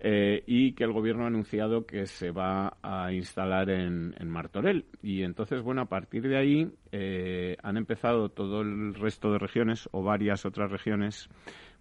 [0.06, 4.86] Eh, y que el gobierno ha anunciado que se va a instalar en, Martorell.
[5.02, 9.88] Y entonces, bueno, a partir de ahí eh, han empezado todo el resto de regiones
[9.94, 11.30] o varias otras regiones,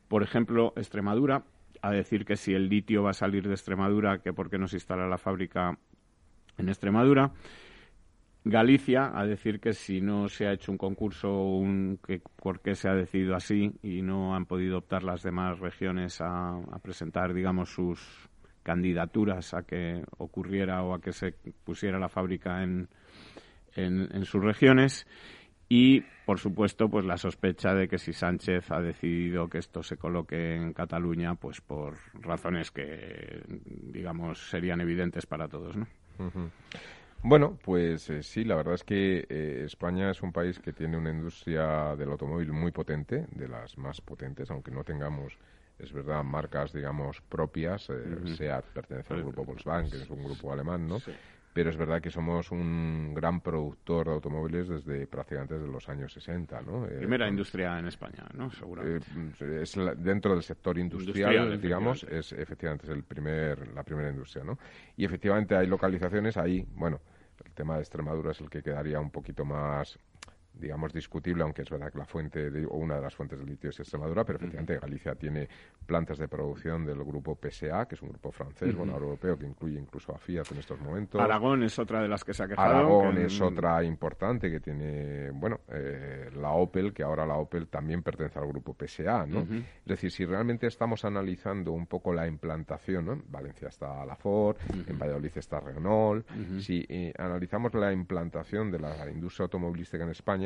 [0.07, 1.42] por ejemplo, Extremadura,
[1.81, 4.68] a decir que si el litio va a salir de Extremadura, que por qué no
[4.68, 5.77] se instala la fábrica
[6.59, 7.33] en Extremadura.
[8.44, 12.74] Galicia a decir que si no se ha hecho un concurso, un, que, por qué
[12.74, 17.72] se ha decidido así y no han podido optar las demás regiones a, presentar, digamos,
[17.72, 18.28] sus
[18.64, 22.88] candidaturas a que ocurriera o a que se pusiera la fábrica en,
[23.76, 25.07] en, sus regiones.
[25.68, 29.96] Y, por supuesto, pues la sospecha de que si Sánchez ha decidido que esto se
[29.96, 35.87] coloque en Cataluña, pues por razones que, digamos, serían evidentes para todos, ¿no?
[37.24, 40.96] Bueno, pues eh, sí, la verdad es que eh, España es un país que tiene
[40.96, 45.38] una industria del automóvil muy potente, de las más potentes, aunque no tengamos
[45.79, 47.90] es verdad, marcas, digamos, propias.
[47.90, 50.98] Eh, SEAT pertenece al grupo Volkswagen, que es un grupo alemán, ¿no?
[51.52, 56.12] pero es verdad que somos un gran productor de automóviles desde prácticamente desde los años
[56.12, 56.87] 60, ¿no?
[56.87, 58.50] Eh, Primera industria en España, ¿no?
[58.52, 59.06] Seguramente.
[59.40, 64.44] Eh, es dentro del sector industrial, digamos, es efectivamente es el primer, la primera industria,
[64.44, 64.58] ¿no?
[64.96, 67.00] Y efectivamente hay localizaciones ahí, bueno,
[67.45, 69.99] el tema de Extremadura es el que quedaría un poquito más
[70.55, 73.71] digamos, discutible, aunque es verdad que la fuente o una de las fuentes de litio
[73.71, 75.48] es Extremadura, pero efectivamente Galicia tiene
[75.87, 79.79] plantas de producción del grupo PSA, que es un grupo francés, bueno, europeo, que incluye
[79.79, 81.21] incluso a Fiat en estos momentos.
[81.21, 82.69] Aragón es otra de las que se ha quejado.
[82.69, 88.03] Aragón es otra importante que tiene, bueno, eh, la Opel, que ahora la Opel también
[88.03, 89.40] pertenece al grupo PSA, ¿no?
[89.40, 93.13] Es decir, si realmente estamos analizando un poco la implantación, ¿no?
[93.15, 96.27] En Valencia está la Ford, en Valladolid está Renault,
[96.61, 100.42] si eh, analizamos la implantación de la industria automovilística en España,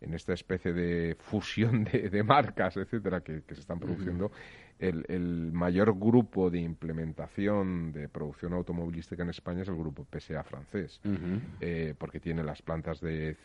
[0.00, 4.30] en esta especie de fusión de, marcas, etcétera, que, se están produciendo,
[4.78, 11.00] el, mayor grupo de implementación de producción automovilística en España es el grupo PSA francés,
[11.60, 13.36] eh, porque tiene las plantas de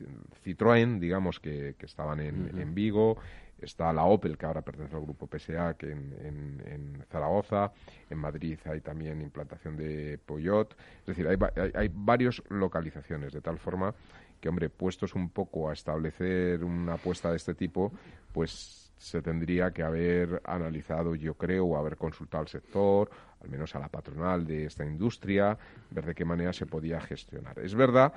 [0.45, 3.17] Citroën, digamos, que, estaban en, Vigo,
[3.59, 7.71] está la Opel, que ahora pertenece al grupo PSA, que en, Zaragoza,
[8.09, 13.41] en Madrid hay también implantación de Poyot, es decir, hay, hay, hay varias localizaciones, de
[13.41, 13.95] tal forma
[14.43, 17.93] que, hombre, puestos un poco a establecer una apuesta de este tipo,
[18.33, 23.09] pues se tendría que haber analizado, yo creo, o haber consultado al sector,
[23.41, 25.57] al menos a la patronal de esta industria,
[25.91, 27.57] ver de qué manera se podía gestionar.
[27.59, 28.11] Es verdad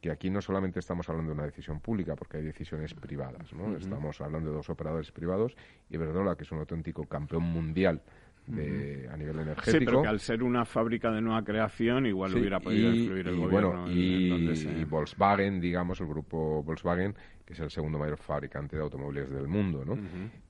[0.00, 3.76] que aquí no solamente estamos hablando de una decisión pública, porque hay decisiones privadas, ¿no?
[3.76, 5.56] Estamos hablando de dos operadores privados,
[5.90, 8.02] y Iberdrola, que es un auténtico campeón mundial
[8.48, 9.78] a nivel energético.
[9.78, 13.36] Sí, pero que al ser una fábrica de nueva creación igual hubiera podido influir el
[13.36, 13.90] gobierno.
[13.90, 17.14] y, Volkswagen, digamos, el grupo Volkswagen,
[17.44, 19.96] que es el segundo mayor fabricante de automóviles del mundo, ¿no?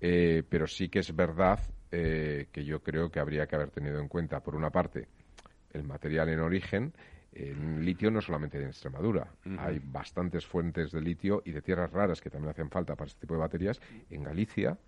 [0.01, 4.01] Eh, pero sí que es verdad eh, que yo creo que habría que haber tenido
[4.01, 5.09] en cuenta, por una parte,
[5.73, 6.93] el material en origen,
[7.33, 9.27] el litio no solamente en Extremadura,
[9.59, 13.21] hay bastantes fuentes de litio y de tierras raras que también hacen falta para este
[13.21, 13.81] tipo de baterías
[14.11, 14.79] en Galicia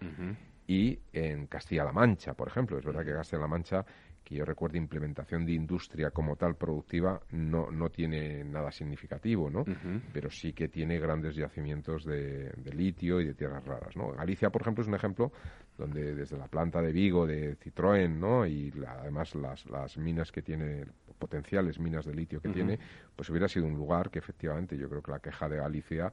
[0.66, 2.78] y en Castilla-La Mancha, por ejemplo.
[2.78, 3.84] Es verdad que Castilla-La Mancha,
[4.22, 9.64] que yo recuerdo implementación de industria como tal productiva, no, no tiene nada significativo, ¿no?
[10.12, 14.12] Pero sí que tiene grandes yacimientos de, litio y de tierras raras, ¿no?
[14.12, 15.32] Galicia, por ejemplo, es un ejemplo
[15.76, 18.46] donde desde la planta de Vigo, de Citroën, ¿no?
[18.46, 20.86] Y además las, las minas que tiene,
[21.18, 22.78] potenciales minas de litio que tiene,
[23.14, 26.12] pues hubiera sido un lugar que efectivamente yo creo que la queja de Galicia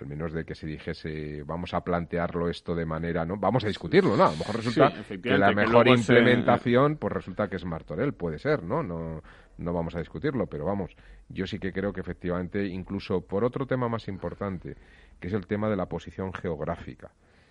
[0.00, 3.36] al menos de que se dijese vamos a plantearlo esto de manera, ¿no?
[3.36, 4.24] Vamos a discutirlo, ¿no?
[4.24, 4.92] A lo mejor resulta
[5.22, 8.82] que la mejor implementación, pues resulta que es Martorell, puede ser, ¿no?
[8.82, 9.22] No
[9.58, 10.96] no vamos a discutirlo, pero vamos,
[11.28, 14.76] yo sí que creo que efectivamente, incluso por otro tema más importante,
[15.18, 17.10] que es el tema de la posición geográfica.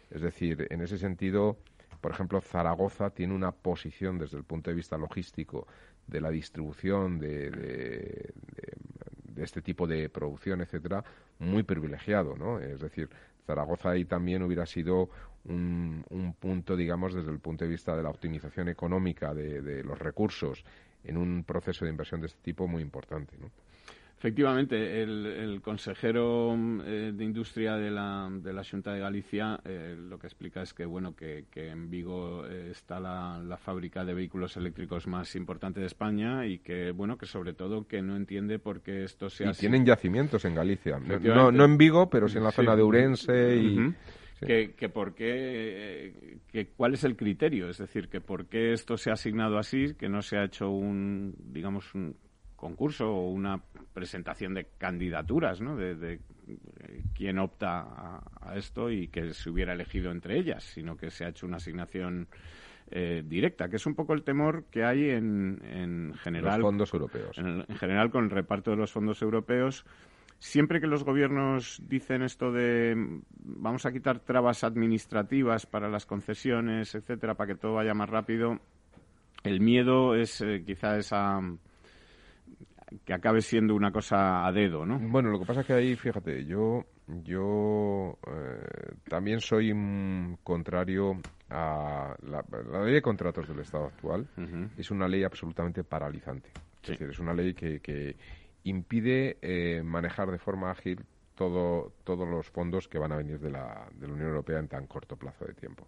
[0.10, 1.58] Es decir, en ese sentido,
[2.00, 5.68] por ejemplo, Zaragoza tiene una posición desde el punto de vista logístico
[6.08, 8.32] de la distribución de
[9.38, 11.04] de este tipo de producción, etcétera,
[11.40, 12.60] muy privilegiado, ¿no?
[12.60, 13.10] Es decir,
[13.46, 15.10] Zaragoza ahí también hubiera sido
[15.46, 16.04] un,
[16.40, 20.64] punto, digamos, desde el punto de vista de la optimización económica de, de los recursos
[21.04, 23.50] en un proceso de inversión de este tipo muy importante, ¿no?
[24.18, 30.18] Efectivamente, el, consejero eh, de Industria de la, de la Junta de Galicia eh, lo
[30.18, 35.06] que explica es que bueno que, en Vigo eh, está la, fábrica de vehículos eléctricos
[35.06, 39.04] más importante de España y que bueno que sobre todo que no entiende por qué
[39.04, 42.52] esto se y tienen yacimientos en Galicia, no, no en Vigo, pero sí en la
[42.52, 43.94] zona de Urense y
[44.40, 48.96] Que, que, por qué, que cuál es el criterio, es decir, que por qué esto
[48.96, 52.16] se ha asignado así, que no se ha hecho un, digamos, un,
[52.58, 53.62] concurso o una
[53.94, 55.78] presentación de candidaturas, ¿no?
[55.78, 56.20] De,
[57.14, 61.30] quién opta a, esto y que se hubiera elegido entre ellas, sino que se ha
[61.30, 62.28] hecho una asignación
[62.90, 66.62] eh, directa, que es un poco el temor que hay en, en general.
[66.62, 67.38] Los fondos europeos.
[67.38, 69.86] En, general, con el reparto de los fondos europeos.
[70.40, 76.96] Siempre que los gobiernos dicen esto de vamos a quitar trabas administrativas para las concesiones,
[76.96, 78.60] etcétera, para que todo vaya más rápido,
[79.44, 81.40] el miedo es eh, quizá esa
[83.06, 85.00] que acabe siendo una cosa a dedo, ¿no?
[85.00, 86.86] Bueno, lo que pasa es que ahí, fíjate, yo
[87.24, 89.74] yo eh, también soy
[90.44, 91.20] contrario
[91.50, 92.44] a la,
[92.84, 94.28] ley de contratos del Estado actual.
[94.78, 96.50] Es una ley absolutamente paralizante.
[96.84, 98.16] Es decir, es una ley que, que
[98.64, 103.52] impide eh, manejar de forma ágil todo, todos los fondos que van a venir de
[103.52, 105.88] la, de la Unión Europea en tan corto plazo de tiempo.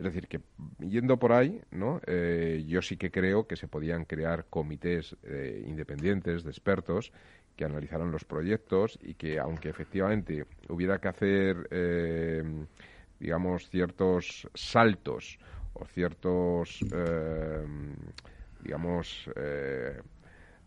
[0.00, 0.40] Es decir, que
[0.78, 2.00] yendo por ahí, ¿no?
[2.06, 7.12] Eh, yo sí que creo que se podían crear comités eh, independientes de expertos
[7.54, 12.42] que analizaran los proyectos y que, aunque efectivamente hubiera que hacer, eh,
[13.18, 15.38] digamos, ciertos saltos
[15.74, 16.80] o ciertos,
[18.62, 19.28] digamos,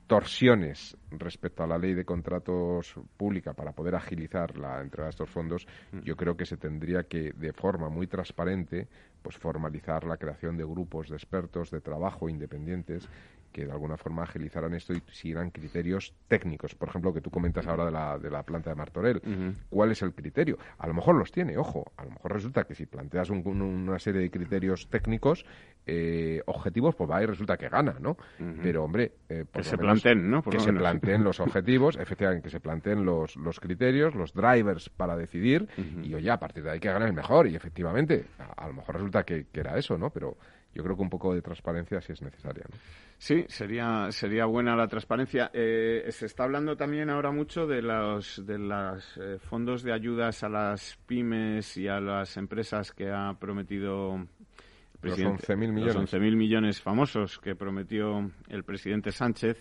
[0.07, 5.29] torsiones respecto a la ley de contratos pública para poder agilizar la entrega de estos
[5.29, 5.99] fondos, mm.
[6.01, 8.87] yo creo que se tendría que, de forma muy transparente,
[9.23, 13.09] pues formalizar la creación de grupos de expertos de trabajo independientes
[13.53, 16.75] que de alguna forma agilizaran esto y siguieran criterios técnicos.
[16.75, 19.21] Por ejemplo, que tú comentas ahora de la, de la planta de Martorell.
[19.69, 20.57] ¿Cuál es el criterio?
[20.79, 21.91] A lo mejor los tiene, ojo.
[21.95, 25.45] A lo mejor resulta que si planteas una serie de criterios técnicos
[25.85, 28.17] eh, objetivos, pues va y resulta que gana, ¿no?
[28.61, 29.13] Pero, hombre...
[29.29, 30.41] Eh, que se planteen, ¿no?
[30.41, 35.15] que se planteen los objetivos, efectivamente, que se planteen los, los criterios, los drivers para
[35.15, 35.67] decidir
[36.01, 37.47] y, oye, a partir de ahí que gane el mejor.
[37.47, 38.25] Y, efectivamente,
[38.57, 40.09] a, lo mejor resulta que, que era eso, ¿no?
[40.09, 40.37] Pero
[40.73, 42.65] yo creo que un poco de transparencia sí es necesaria.
[42.69, 42.77] ¿no?
[43.17, 45.51] Sí, sería, sería buena la transparencia.
[45.53, 50.43] Eh, se está hablando también ahora mucho de los de los eh, fondos de ayudas
[50.43, 55.45] a las pymes y a las empresas que ha prometido el presidente.
[55.47, 55.95] Los 11.000 millones.
[55.95, 59.57] Los 11.000 millones famosos que prometió el presidente Sánchez.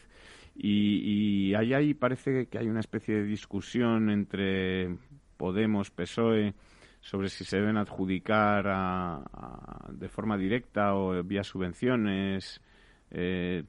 [0.55, 4.99] Y, y ahí, ahí parece que hay una especie de discusión entre
[5.37, 6.55] Podemos, PSOE
[7.03, 8.65] sobre si se deben adjudicar
[9.91, 12.61] de forma directa o vía subvenciones.
[13.11, 13.65] Eh,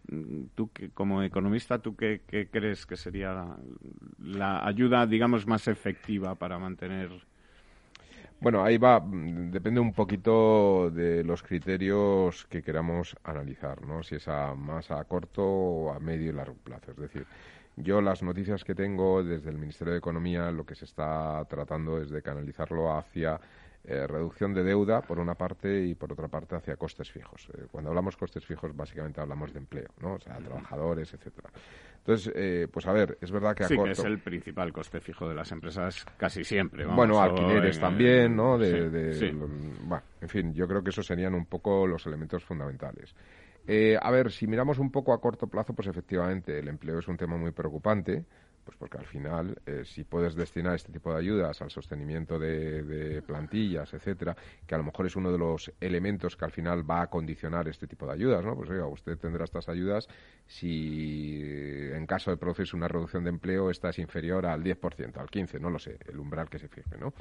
[0.55, 3.57] tú, como economista, ¿tú qué, crees que sería
[4.19, 7.09] la, ayuda, digamos, más efectiva para mantener
[8.39, 14.03] bueno, ahí va, depende un poquito de los criterios que queramos analizar, ¿no?
[14.03, 16.91] Si es a más a corto o a medio y largo plazo.
[16.91, 17.25] Es decir,
[17.75, 22.01] yo las noticias que tengo desde el Ministerio de Economía, lo que se está tratando
[22.01, 23.39] es de canalizarlo hacia
[23.85, 27.49] eh, reducción de deuda, por una parte, y por otra parte hacia costes fijos.
[27.53, 30.13] Eh, cuando hablamos costes fijos, básicamente hablamos de empleo, ¿no?
[30.13, 31.49] O sea, trabajadores, etcétera.
[31.97, 35.01] Entonces, eh, pues a ver, es verdad que a sí, que es el principal coste
[35.01, 36.85] fijo de las empresas casi siempre.
[36.85, 38.57] bueno, alquileres también, ¿no?
[38.57, 39.33] De,
[39.81, 43.13] bueno, en fin, yo creo que esos serían un poco los elementos fundamentales.
[43.67, 47.07] Eh, a ver, si miramos un poco a corto plazo, pues efectivamente el empleo es
[47.07, 48.25] un tema muy preocupante,
[48.63, 53.21] pues porque al final, eh, si puedes destinar este tipo de ayudas al sostenimiento de,
[53.25, 54.35] plantillas, etcétera,
[54.65, 57.67] que a lo mejor es uno de los elementos que al final va a condicionar
[57.67, 58.55] este tipo de ayudas, ¿no?
[58.55, 60.07] Pues oiga, usted tendrá estas ayudas
[60.45, 65.29] si en caso de producirse una reducción de empleo esta es inferior al 10%, al
[65.29, 67.13] 15%, no lo sé, el umbral que se fije, ¿no?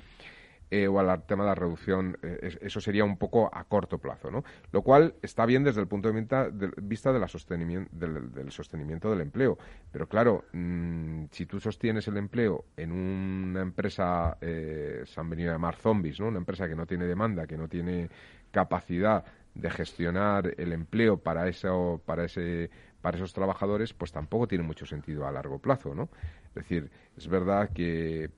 [0.75, 4.31] Eh, o al tema de la reducción, eh, eso sería un poco a corto plazo,
[4.31, 4.43] ¿no?
[4.71, 6.49] Lo cual está bien desde el punto de vista,
[7.13, 9.59] de, la sostenimiento, del, sostenimiento del empleo.
[9.91, 15.51] Pero claro, mm, si tú sostienes el empleo en una empresa, eh, se han venido
[15.51, 16.29] a llamar zombies, ¿no?
[16.29, 18.09] Una empresa que no tiene demanda, que no tiene
[18.51, 22.71] capacidad de gestionar el empleo para eso, para ese
[23.03, 26.09] para esos trabajadores, pues tampoco tiene mucho sentido a largo plazo, ¿no?
[26.47, 28.31] Es decir, es verdad que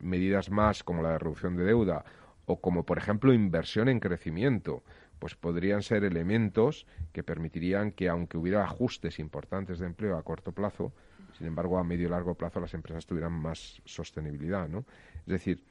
[0.00, 2.04] medidas más como la de reducción de deuda
[2.46, 4.82] o como, por ejemplo, inversión en crecimiento,
[5.18, 10.52] pues podrían ser elementos que permitirían que, aunque hubiera ajustes importantes de empleo a corto
[10.52, 10.92] plazo,
[11.38, 14.84] sin embargo, a medio y largo plazo las empresas tuvieran más sostenibilidad, ¿no?
[15.20, 15.64] Es decir,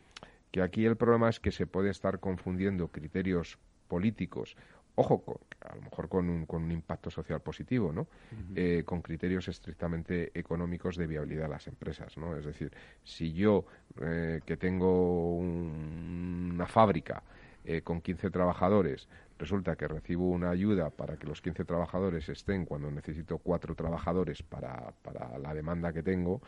[0.51, 3.57] que aquí el problema es que se puede estar confundiendo criterios
[3.87, 4.55] políticos
[4.95, 8.07] ojo, a lo mejor con un, con un impacto social positivo, ¿no?
[8.55, 12.35] Eh, con criterios estrictamente económicos de viabilidad de las empresas, ¿no?
[12.35, 12.71] Es decir,
[13.03, 13.65] si yo
[14.01, 17.23] eh, que tengo una fábrica
[17.65, 19.07] eh, con 15 trabajadores,
[19.39, 24.43] resulta que recibo una ayuda para que los 15 trabajadores estén cuando necesito cuatro trabajadores
[24.43, 26.41] para, para la demanda que tengo,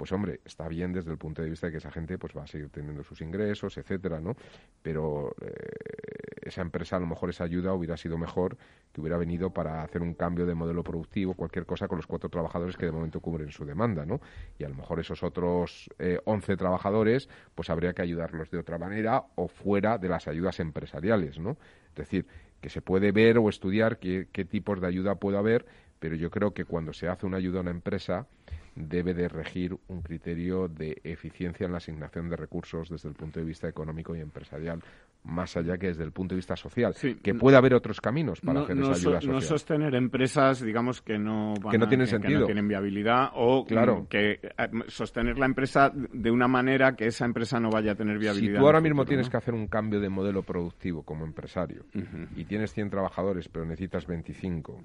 [0.00, 2.44] pues hombre, está bien desde el punto de vista de que esa gente pues va
[2.44, 4.34] a seguir teniendo sus ingresos, etcétera, ¿no?
[4.80, 8.56] Pero eh, esa empresa a lo mejor esa ayuda hubiera sido mejor
[8.94, 12.30] que hubiera venido para hacer un cambio de modelo productivo, cualquier cosa con los cuatro
[12.30, 14.22] trabajadores que de momento cubren su demanda, ¿no?
[14.58, 18.78] Y a lo mejor esos otros eh, 11 trabajadores, pues habría que ayudarlos de otra
[18.78, 21.58] manera o fuera de las ayudas empresariales, ¿no?
[21.90, 22.26] Es decir,
[22.62, 25.66] que se puede ver o estudiar qué, qué tipos de ayuda puede haber,
[25.98, 28.26] pero yo creo que cuando se hace una ayuda a una empresa,
[28.74, 33.40] debe de regir un criterio de eficiencia en la asignación de recursos desde el punto
[33.40, 34.82] de vista económico y empresarial,
[35.24, 36.94] más allá que desde el punto de vista social.
[37.22, 39.34] que puede haber otros caminos para hacer esa ayuda social.
[39.34, 42.40] No sostener empresas, digamos, que no, que no tienen sentido.
[42.40, 44.06] no tienen viabilidad o claro.
[44.08, 44.50] que eh,
[44.88, 48.54] sostener la empresa de una manera que esa empresa no vaya a tener viabilidad.
[48.54, 51.84] Si tú ahora mismo tienes que hacer un cambio de modelo productivo como empresario
[52.36, 54.82] y tienes 100 trabajadores pero necesitas 25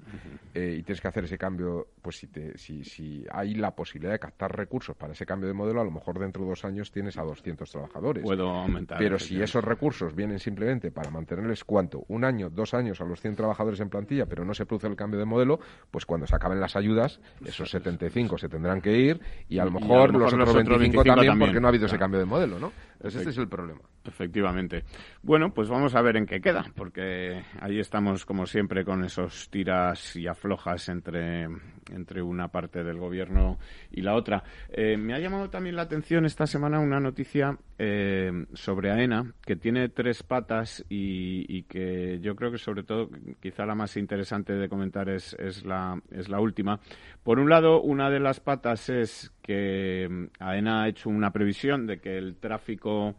[0.54, 4.12] eh, y tienes que hacer ese cambio, pues si, te, si, si hay la posibilidad
[4.12, 6.90] de captar recursos para ese cambio de modelo, a lo mejor dentro de dos años
[6.90, 8.22] tienes a 200 trabajadores.
[8.22, 8.98] Puedo aumentar.
[8.98, 13.20] Pero si esos recursos vienen simplemente para mantenerles cuánto, un año, dos años a los
[13.20, 15.58] 100 trabajadores en plantilla, pero no se produce el cambio de modelo,
[15.90, 19.70] pues cuando se acaben las ayudas, esos 75 se tendrán que ir y a lo
[19.70, 22.72] mejor, los, otros 25, también, porque no ha habido ese cambio de modelo, ¿no?
[23.06, 23.82] Pues este es el problema.
[24.04, 24.84] Efectivamente.
[25.22, 29.48] Bueno, pues vamos a ver en qué queda, porque ahí estamos, como siempre, con esos
[29.50, 31.48] tiras y aflojas entre,
[31.92, 33.58] entre una parte del gobierno
[33.90, 34.42] y la otra.
[34.70, 39.56] Eh, me ha llamado también la atención esta semana una noticia eh, sobre AENA, que
[39.56, 44.68] tiene tres patas y, que yo creo que, sobre todo, quizá la más interesante de
[44.68, 46.80] comentar es, es, la, es la última.
[47.22, 52.00] Por un lado, una de las patas es que AENA ha hecho una previsión de
[52.00, 53.14] que el tráfico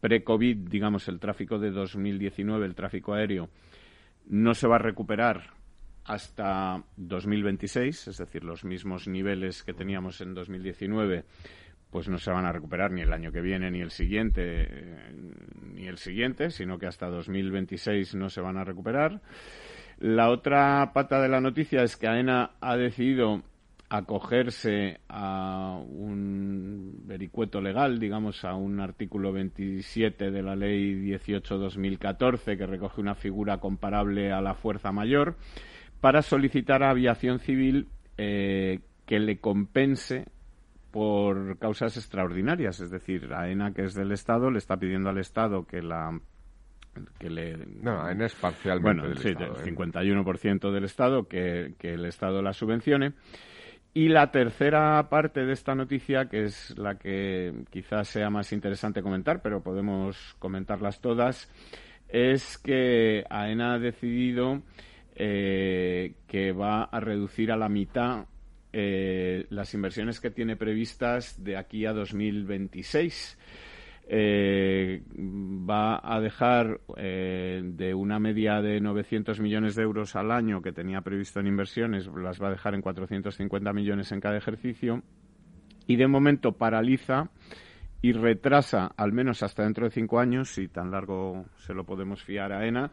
[0.00, 3.48] pre-COVID, digamos, el tráfico de 2019, el tráfico aéreo,
[4.28, 5.50] no se va a recuperar
[6.04, 11.24] hasta 2026, es decir, los mismos niveles que teníamos en 2019,
[11.90, 15.12] pues no se van a recuperar ni el año que viene, ni el siguiente, eh,
[15.72, 19.20] ni el siguiente, sino que hasta 2026 no se van a recuperar.
[19.98, 23.44] La otra pata de la noticia es que AENA ha decidido
[23.92, 32.66] acogerse a un vericueto legal, digamos, a un artículo 27 de la Ley 18-2014 que
[32.66, 35.36] recoge una figura comparable a la fuerza mayor,
[36.00, 40.24] para solicitar a aviación civil eh, que le compense
[40.90, 42.80] por causas extraordinarias.
[42.80, 46.18] Es decir, AENA, que es del Estado, le está pidiendo al Estado que la
[47.18, 50.72] que le no AENA es parcialmente del Estado, el 51% ¿eh?
[50.72, 53.12] del Estado que, que el Estado la subvencione
[53.94, 59.02] y la tercera parte de esta noticia, que es la que quizás sea más interesante
[59.02, 61.50] comentar, pero podemos comentarlas todas,
[62.08, 64.62] es que AENA ha decidido
[65.14, 68.26] eh, que va a reducir a la mitad
[68.72, 73.36] eh, las inversiones que tiene previstas de aquí a 2026
[74.14, 80.60] eh, va a dejar eh, de una media de 900 millones de euros al año
[80.60, 85.02] que tenía previsto en inversiones, las va a dejar en 450 millones en cada ejercicio
[85.86, 87.30] y de momento paraliza
[88.02, 92.22] y retrasa, al menos hasta dentro de cinco años, si tan largo se lo podemos
[92.22, 92.90] fiar a ENA,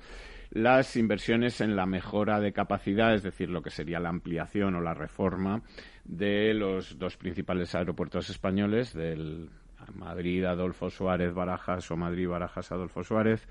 [0.52, 4.82] las inversiones en la mejora de capacidad, es decir, lo que sería la ampliación o
[4.82, 5.64] la reforma
[6.06, 9.50] de los dos principales aeropuertos españoles, del
[9.92, 13.48] Madrid Adolfo Suárez Barajas o Madrid Barajas Adolfo Suárez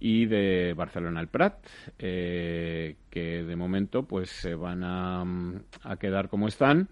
[0.00, 1.66] y de Barcelona el Prat,
[1.98, 5.24] eh, que de momento pues se van a,
[5.82, 6.88] a, quedar como están.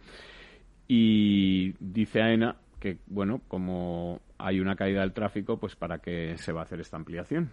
[0.89, 6.53] Y dice AENA que, bueno, como hay una caída del tráfico, pues para qué se
[6.53, 7.51] va a hacer esta ampliación.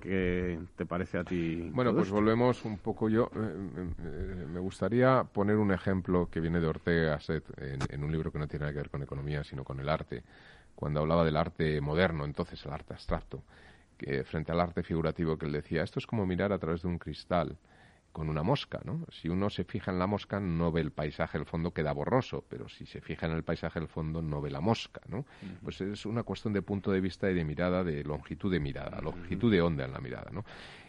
[0.00, 1.70] ¿Qué te parece a ti?
[1.72, 3.30] Bueno, pues volvemos un poco yo.
[3.34, 8.12] Eh, eh, me gustaría poner un ejemplo que viene de Ortega Gasset en, en, un
[8.12, 10.22] libro que no tiene nada que ver con economía, sino con el arte,
[10.74, 13.42] cuando hablaba del arte moderno, entonces el arte abstracto,
[13.96, 16.88] que frente al arte figurativo que él decía, esto es como mirar a través de
[16.88, 17.56] un cristal
[18.16, 19.04] con una mosca, ¿no?
[19.10, 22.42] Si uno se fija en la mosca no ve el paisaje, el fondo queda borroso,
[22.48, 25.26] pero si se fija en el paisaje, el fondo no ve la mosca, ¿no?
[25.62, 29.02] Pues es una cuestión de punto de vista y de mirada, de longitud de mirada,
[29.02, 30.46] longitud de onda en la mirada, ¿no?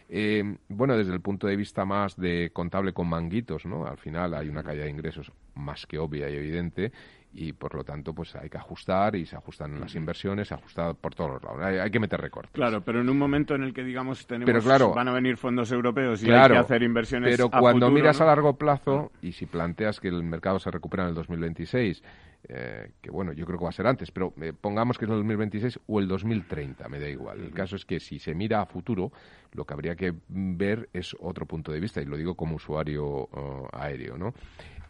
[0.08, 3.86] Eh, bueno, desde el punto de vista más de contable con manguitos, ¿no?
[3.86, 6.92] Al final hay una caída de ingresos más que obvia y evidente
[7.38, 10.92] y por lo tanto pues hay que ajustar y se ajustan las inversiones, se ajusta
[10.94, 11.60] por todos los lados.
[11.62, 12.52] Hay, que meter recortes.
[12.52, 14.64] Claro, pero en un momento en el que digamos tenemos
[14.94, 18.56] van a venir fondos europeos y hay que hacer inversiones Pero cuando miras a largo
[18.56, 22.02] plazo y si planteas que el mercado se recupera en el 2026
[22.48, 25.10] eh, que bueno, yo creo que va a ser antes, pero eh, pongamos que es
[25.10, 27.40] el 2026 o el 2030, me da igual.
[27.40, 29.12] El caso es que si se mira a futuro,
[29.52, 33.04] lo que habría que ver es otro punto de vista, y lo digo como usuario
[33.06, 34.34] uh, aéreo, ¿no?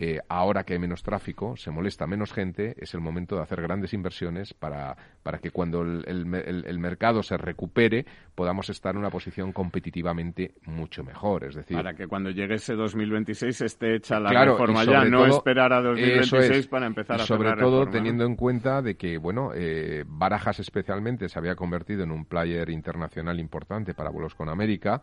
[0.00, 3.60] Eh, ahora que hay menos tráfico, se molesta menos gente, es el momento de hacer
[3.60, 9.10] grandes inversiones para, para que cuando el, el, mercado se recupere podamos estar en una
[9.10, 11.44] posición competitivamente mucho mejor.
[11.44, 15.72] Es decir, para que cuando llegue ese 2026 esté hecha la reforma ya, no esperar
[15.72, 20.04] a 2026 para empezar a hacer Sobre todo teniendo en cuenta de que, bueno, eh,
[20.06, 25.02] Barajas especialmente se había convertido en un player internacional importante para vuelos con América,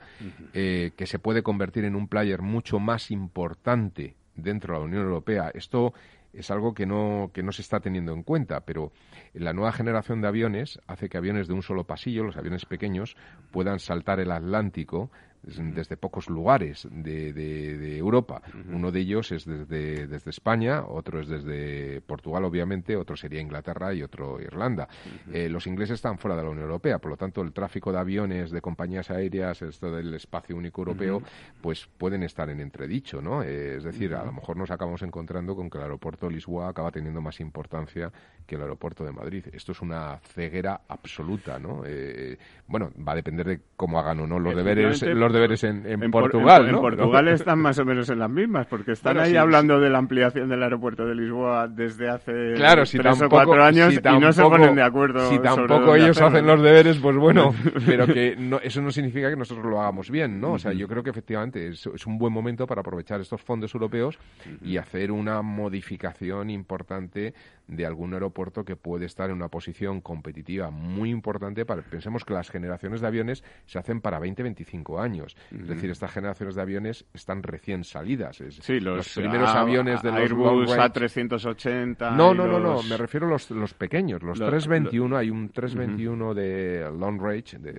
[0.54, 5.04] eh, que se puede convertir en un player mucho más importante dentro de la Unión
[5.04, 5.52] Europea.
[5.54, 5.94] Esto
[6.34, 8.92] es algo que no, que no se está teniendo en cuenta, pero
[9.34, 13.16] la nueva generación de aviones hace que aviones de un solo pasillo, los aviones pequeños,
[13.52, 15.12] puedan saltar el Atlántico
[15.46, 18.42] desde pocos lugares de, de, Europa.
[18.72, 23.94] Uno de ellos es desde, desde, España, otro es desde Portugal, obviamente, otro sería Inglaterra
[23.94, 24.88] y otro Irlanda.
[25.32, 28.00] Eh, los ingleses están fuera de la Unión Europea, por lo tanto, el tráfico de
[28.00, 31.22] aviones, de compañías aéreas, esto del espacio único europeo,
[31.62, 33.44] pues pueden estar en entredicho, ¿no?
[33.44, 36.70] Eh, es decir, a lo mejor nos acabamos encontrando con que el aeropuerto de Lisboa
[36.70, 38.12] acaba teniendo más importancia
[38.46, 39.46] que el aeropuerto de Madrid.
[39.54, 41.84] Esto es una ceguera absoluta, ¿no?
[41.86, 42.38] Eh,
[42.68, 46.68] bueno, va a depender de cómo hagan o no los deberes, los deberes en, Portugal.
[46.68, 50.00] En, Portugal están más o menos en las mismas, porque están ahí hablando de la
[50.00, 54.42] ampliación del aeropuerto de Lisboa desde hace claro, tres o cuatro años y no se
[54.42, 55.30] ponen de acuerdo.
[55.30, 57.54] Si tampoco ellos hacen los deberes, pues bueno,
[57.86, 60.54] pero que no, eso no significa que nosotros lo hagamos bien, ¿no?
[60.54, 64.18] O sea, yo creo que efectivamente es, un buen momento para aprovechar estos fondos europeos
[64.62, 67.34] y hacer una modificación importante
[67.68, 71.66] de algún aeropuerto que puede estar en una posición competitiva muy importante.
[71.66, 75.15] Para, pensemos que las generaciones de aviones se hacen para 20, 25 años.
[75.24, 78.42] Es decir, estas generaciones de aviones están recién salidas.
[78.62, 82.16] sí, los, primeros aviones de los Airbus A380.
[82.16, 84.22] No, no, no, no, me refiero a los, los pequeños.
[84.24, 87.74] Los, 321, hay un 321 de long range, de,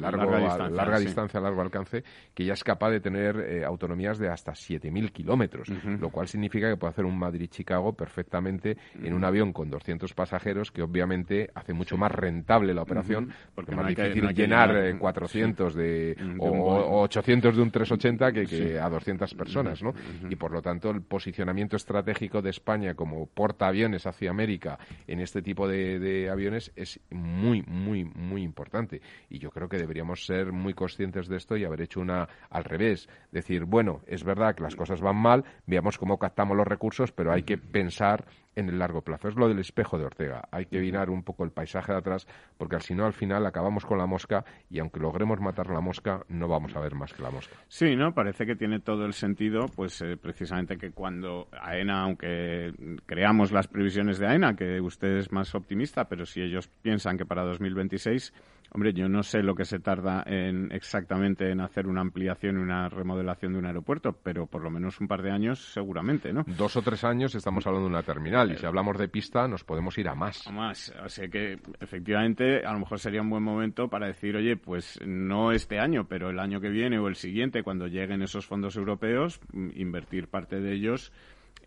[0.00, 2.04] larga, distancia, largo alcance,
[2.34, 6.68] que ya es capaz de tener eh, autonomías de hasta 7.000 kilómetros, lo cual significa
[6.68, 11.72] que puede hacer un Madrid-Chicago perfectamente en un avión con 200 pasajeros, que obviamente hace
[11.72, 17.62] mucho más rentable la operación, porque es más difícil llenar 400 de, o, 800 de
[17.62, 19.92] un 380 que, que a 200 personas, ¿no?
[20.28, 25.42] Y por lo tanto el posicionamiento estratégico de España como portaaviones hacia América en este
[25.42, 29.00] tipo de, de aviones es muy, muy, muy importante.
[29.28, 32.64] Y yo creo que deberíamos ser muy conscientes de esto y haber hecho una al
[32.64, 33.08] revés.
[33.32, 37.32] Decir, bueno, es verdad que las cosas van mal, veamos cómo captamos los recursos, pero
[37.32, 38.24] hay que pensar
[38.56, 39.28] en el largo plazo.
[39.28, 40.48] Es lo del espejo de Ortega.
[40.50, 42.26] Hay que vinar un poco el paisaje de atrás
[42.56, 46.24] porque si no al final acabamos con la mosca y aunque logremos matar la mosca
[46.28, 47.54] no vamos a ver más que la mosca.
[47.68, 48.14] Sí, ¿no?
[48.14, 52.72] Parece que tiene todo el sentido pues eh, precisamente que cuando AENA, aunque
[53.06, 57.26] creamos las previsiones de AENA, que usted es más optimista, pero si ellos piensan que
[57.26, 58.32] para 2026
[58.74, 62.58] Hombre, yo no sé lo que se tarda en, exactamente en hacer una ampliación y
[62.60, 66.42] una remodelación de un aeropuerto, pero por lo menos un par de años seguramente, ¿no?
[66.44, 69.62] Dos o tres años estamos hablando de una terminal y si hablamos de pista nos
[69.62, 70.44] podemos ir a más.
[70.48, 70.92] A más.
[71.04, 74.98] O sea que efectivamente a lo mejor sería un buen momento para decir, oye, pues
[75.06, 78.74] no este año, pero el año que viene o el siguiente, cuando lleguen esos fondos
[78.74, 81.12] europeos, invertir parte de ellos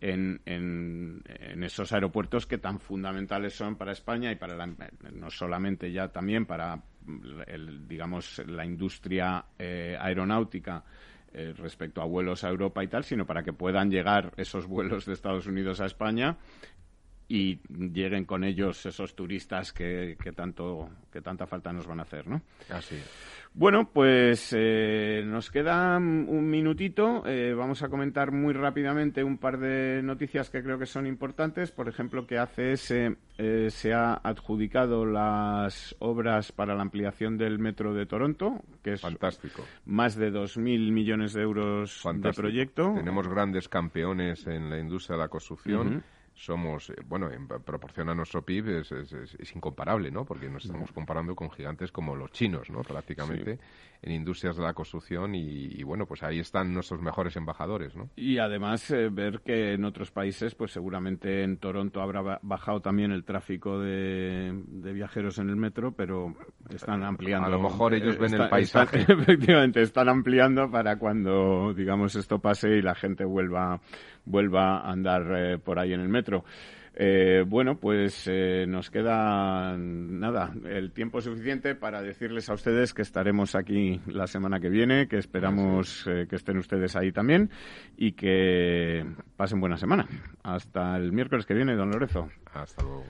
[0.02, 1.24] en, en,
[1.64, 4.68] esos aeropuertos que tan fundamentales son para España y para la,
[5.14, 6.84] no solamente ya también para
[7.48, 10.84] el, digamos la industria eh, aeronáutica
[11.34, 15.06] eh, respecto a vuelos a Europa y tal, sino para que puedan llegar esos vuelos
[15.06, 16.38] de Estados Unidos a España
[17.30, 22.04] y lleguen con ellos esos turistas que, que tanto que tanta falta nos van a
[22.04, 22.42] hacer, ¿no?
[22.70, 22.98] Así.
[23.58, 27.24] Bueno, pues eh, nos queda un minutito.
[27.26, 31.72] Eh, vamos a comentar muy rápidamente un par de noticias que creo que son importantes.
[31.72, 37.96] Por ejemplo, que ACS eh, se ha adjudicado las obras para la ampliación del metro
[37.96, 39.64] de Toronto, que es fantástico.
[39.86, 42.94] Más de 2.000 millones de euros de proyecto.
[42.96, 46.04] Tenemos grandes campeones en la industria de la construcción
[46.38, 50.24] somos, eh, bueno, en proporción a nuestro PIB es, es, incomparable, ¿no?
[50.24, 52.82] Porque nos estamos comparando con gigantes como los chinos, ¿no?
[52.84, 53.60] Prácticamente
[54.04, 58.12] en industrias de la construcción y, bueno, pues ahí están nuestros mejores embajadores, ¿no?
[58.16, 63.12] Y además eh, ver que en otros países, pues seguramente en Toronto habrá bajado también
[63.12, 64.54] el tráfico de,
[64.94, 66.36] viajeros en el metro, pero
[66.70, 67.48] están ampliando.
[67.48, 69.00] A lo mejor ellos ven el paisaje.
[69.08, 73.82] efectivamente, están ampliando para cuando, digamos, esto pase y la gente vuelva
[74.28, 76.44] vuelva a andar eh, por ahí en el metro.
[77.00, 83.04] Eh, bueno, pues eh, nos queda nada, el tiempo suficiente para decirles a ustedes que
[83.04, 87.52] estaremos aquí la semana que viene, que esperamos que estén ustedes ahí también
[87.98, 89.06] y que
[89.36, 90.08] pasen buena semana.
[90.42, 92.30] Hasta el miércoles que viene, don Lorenzo.
[92.52, 93.06] Hasta luego.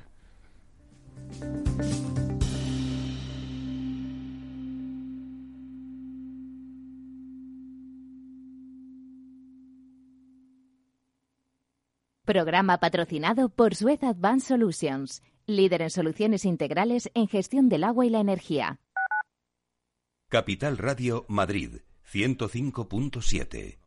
[12.27, 18.09] Programa patrocinado por Suez Advanced Solutions, líder en soluciones integrales en gestión del agua y
[18.09, 18.81] la energía.
[20.27, 21.77] Capital Radio Madrid,
[22.11, 23.86] 105.7.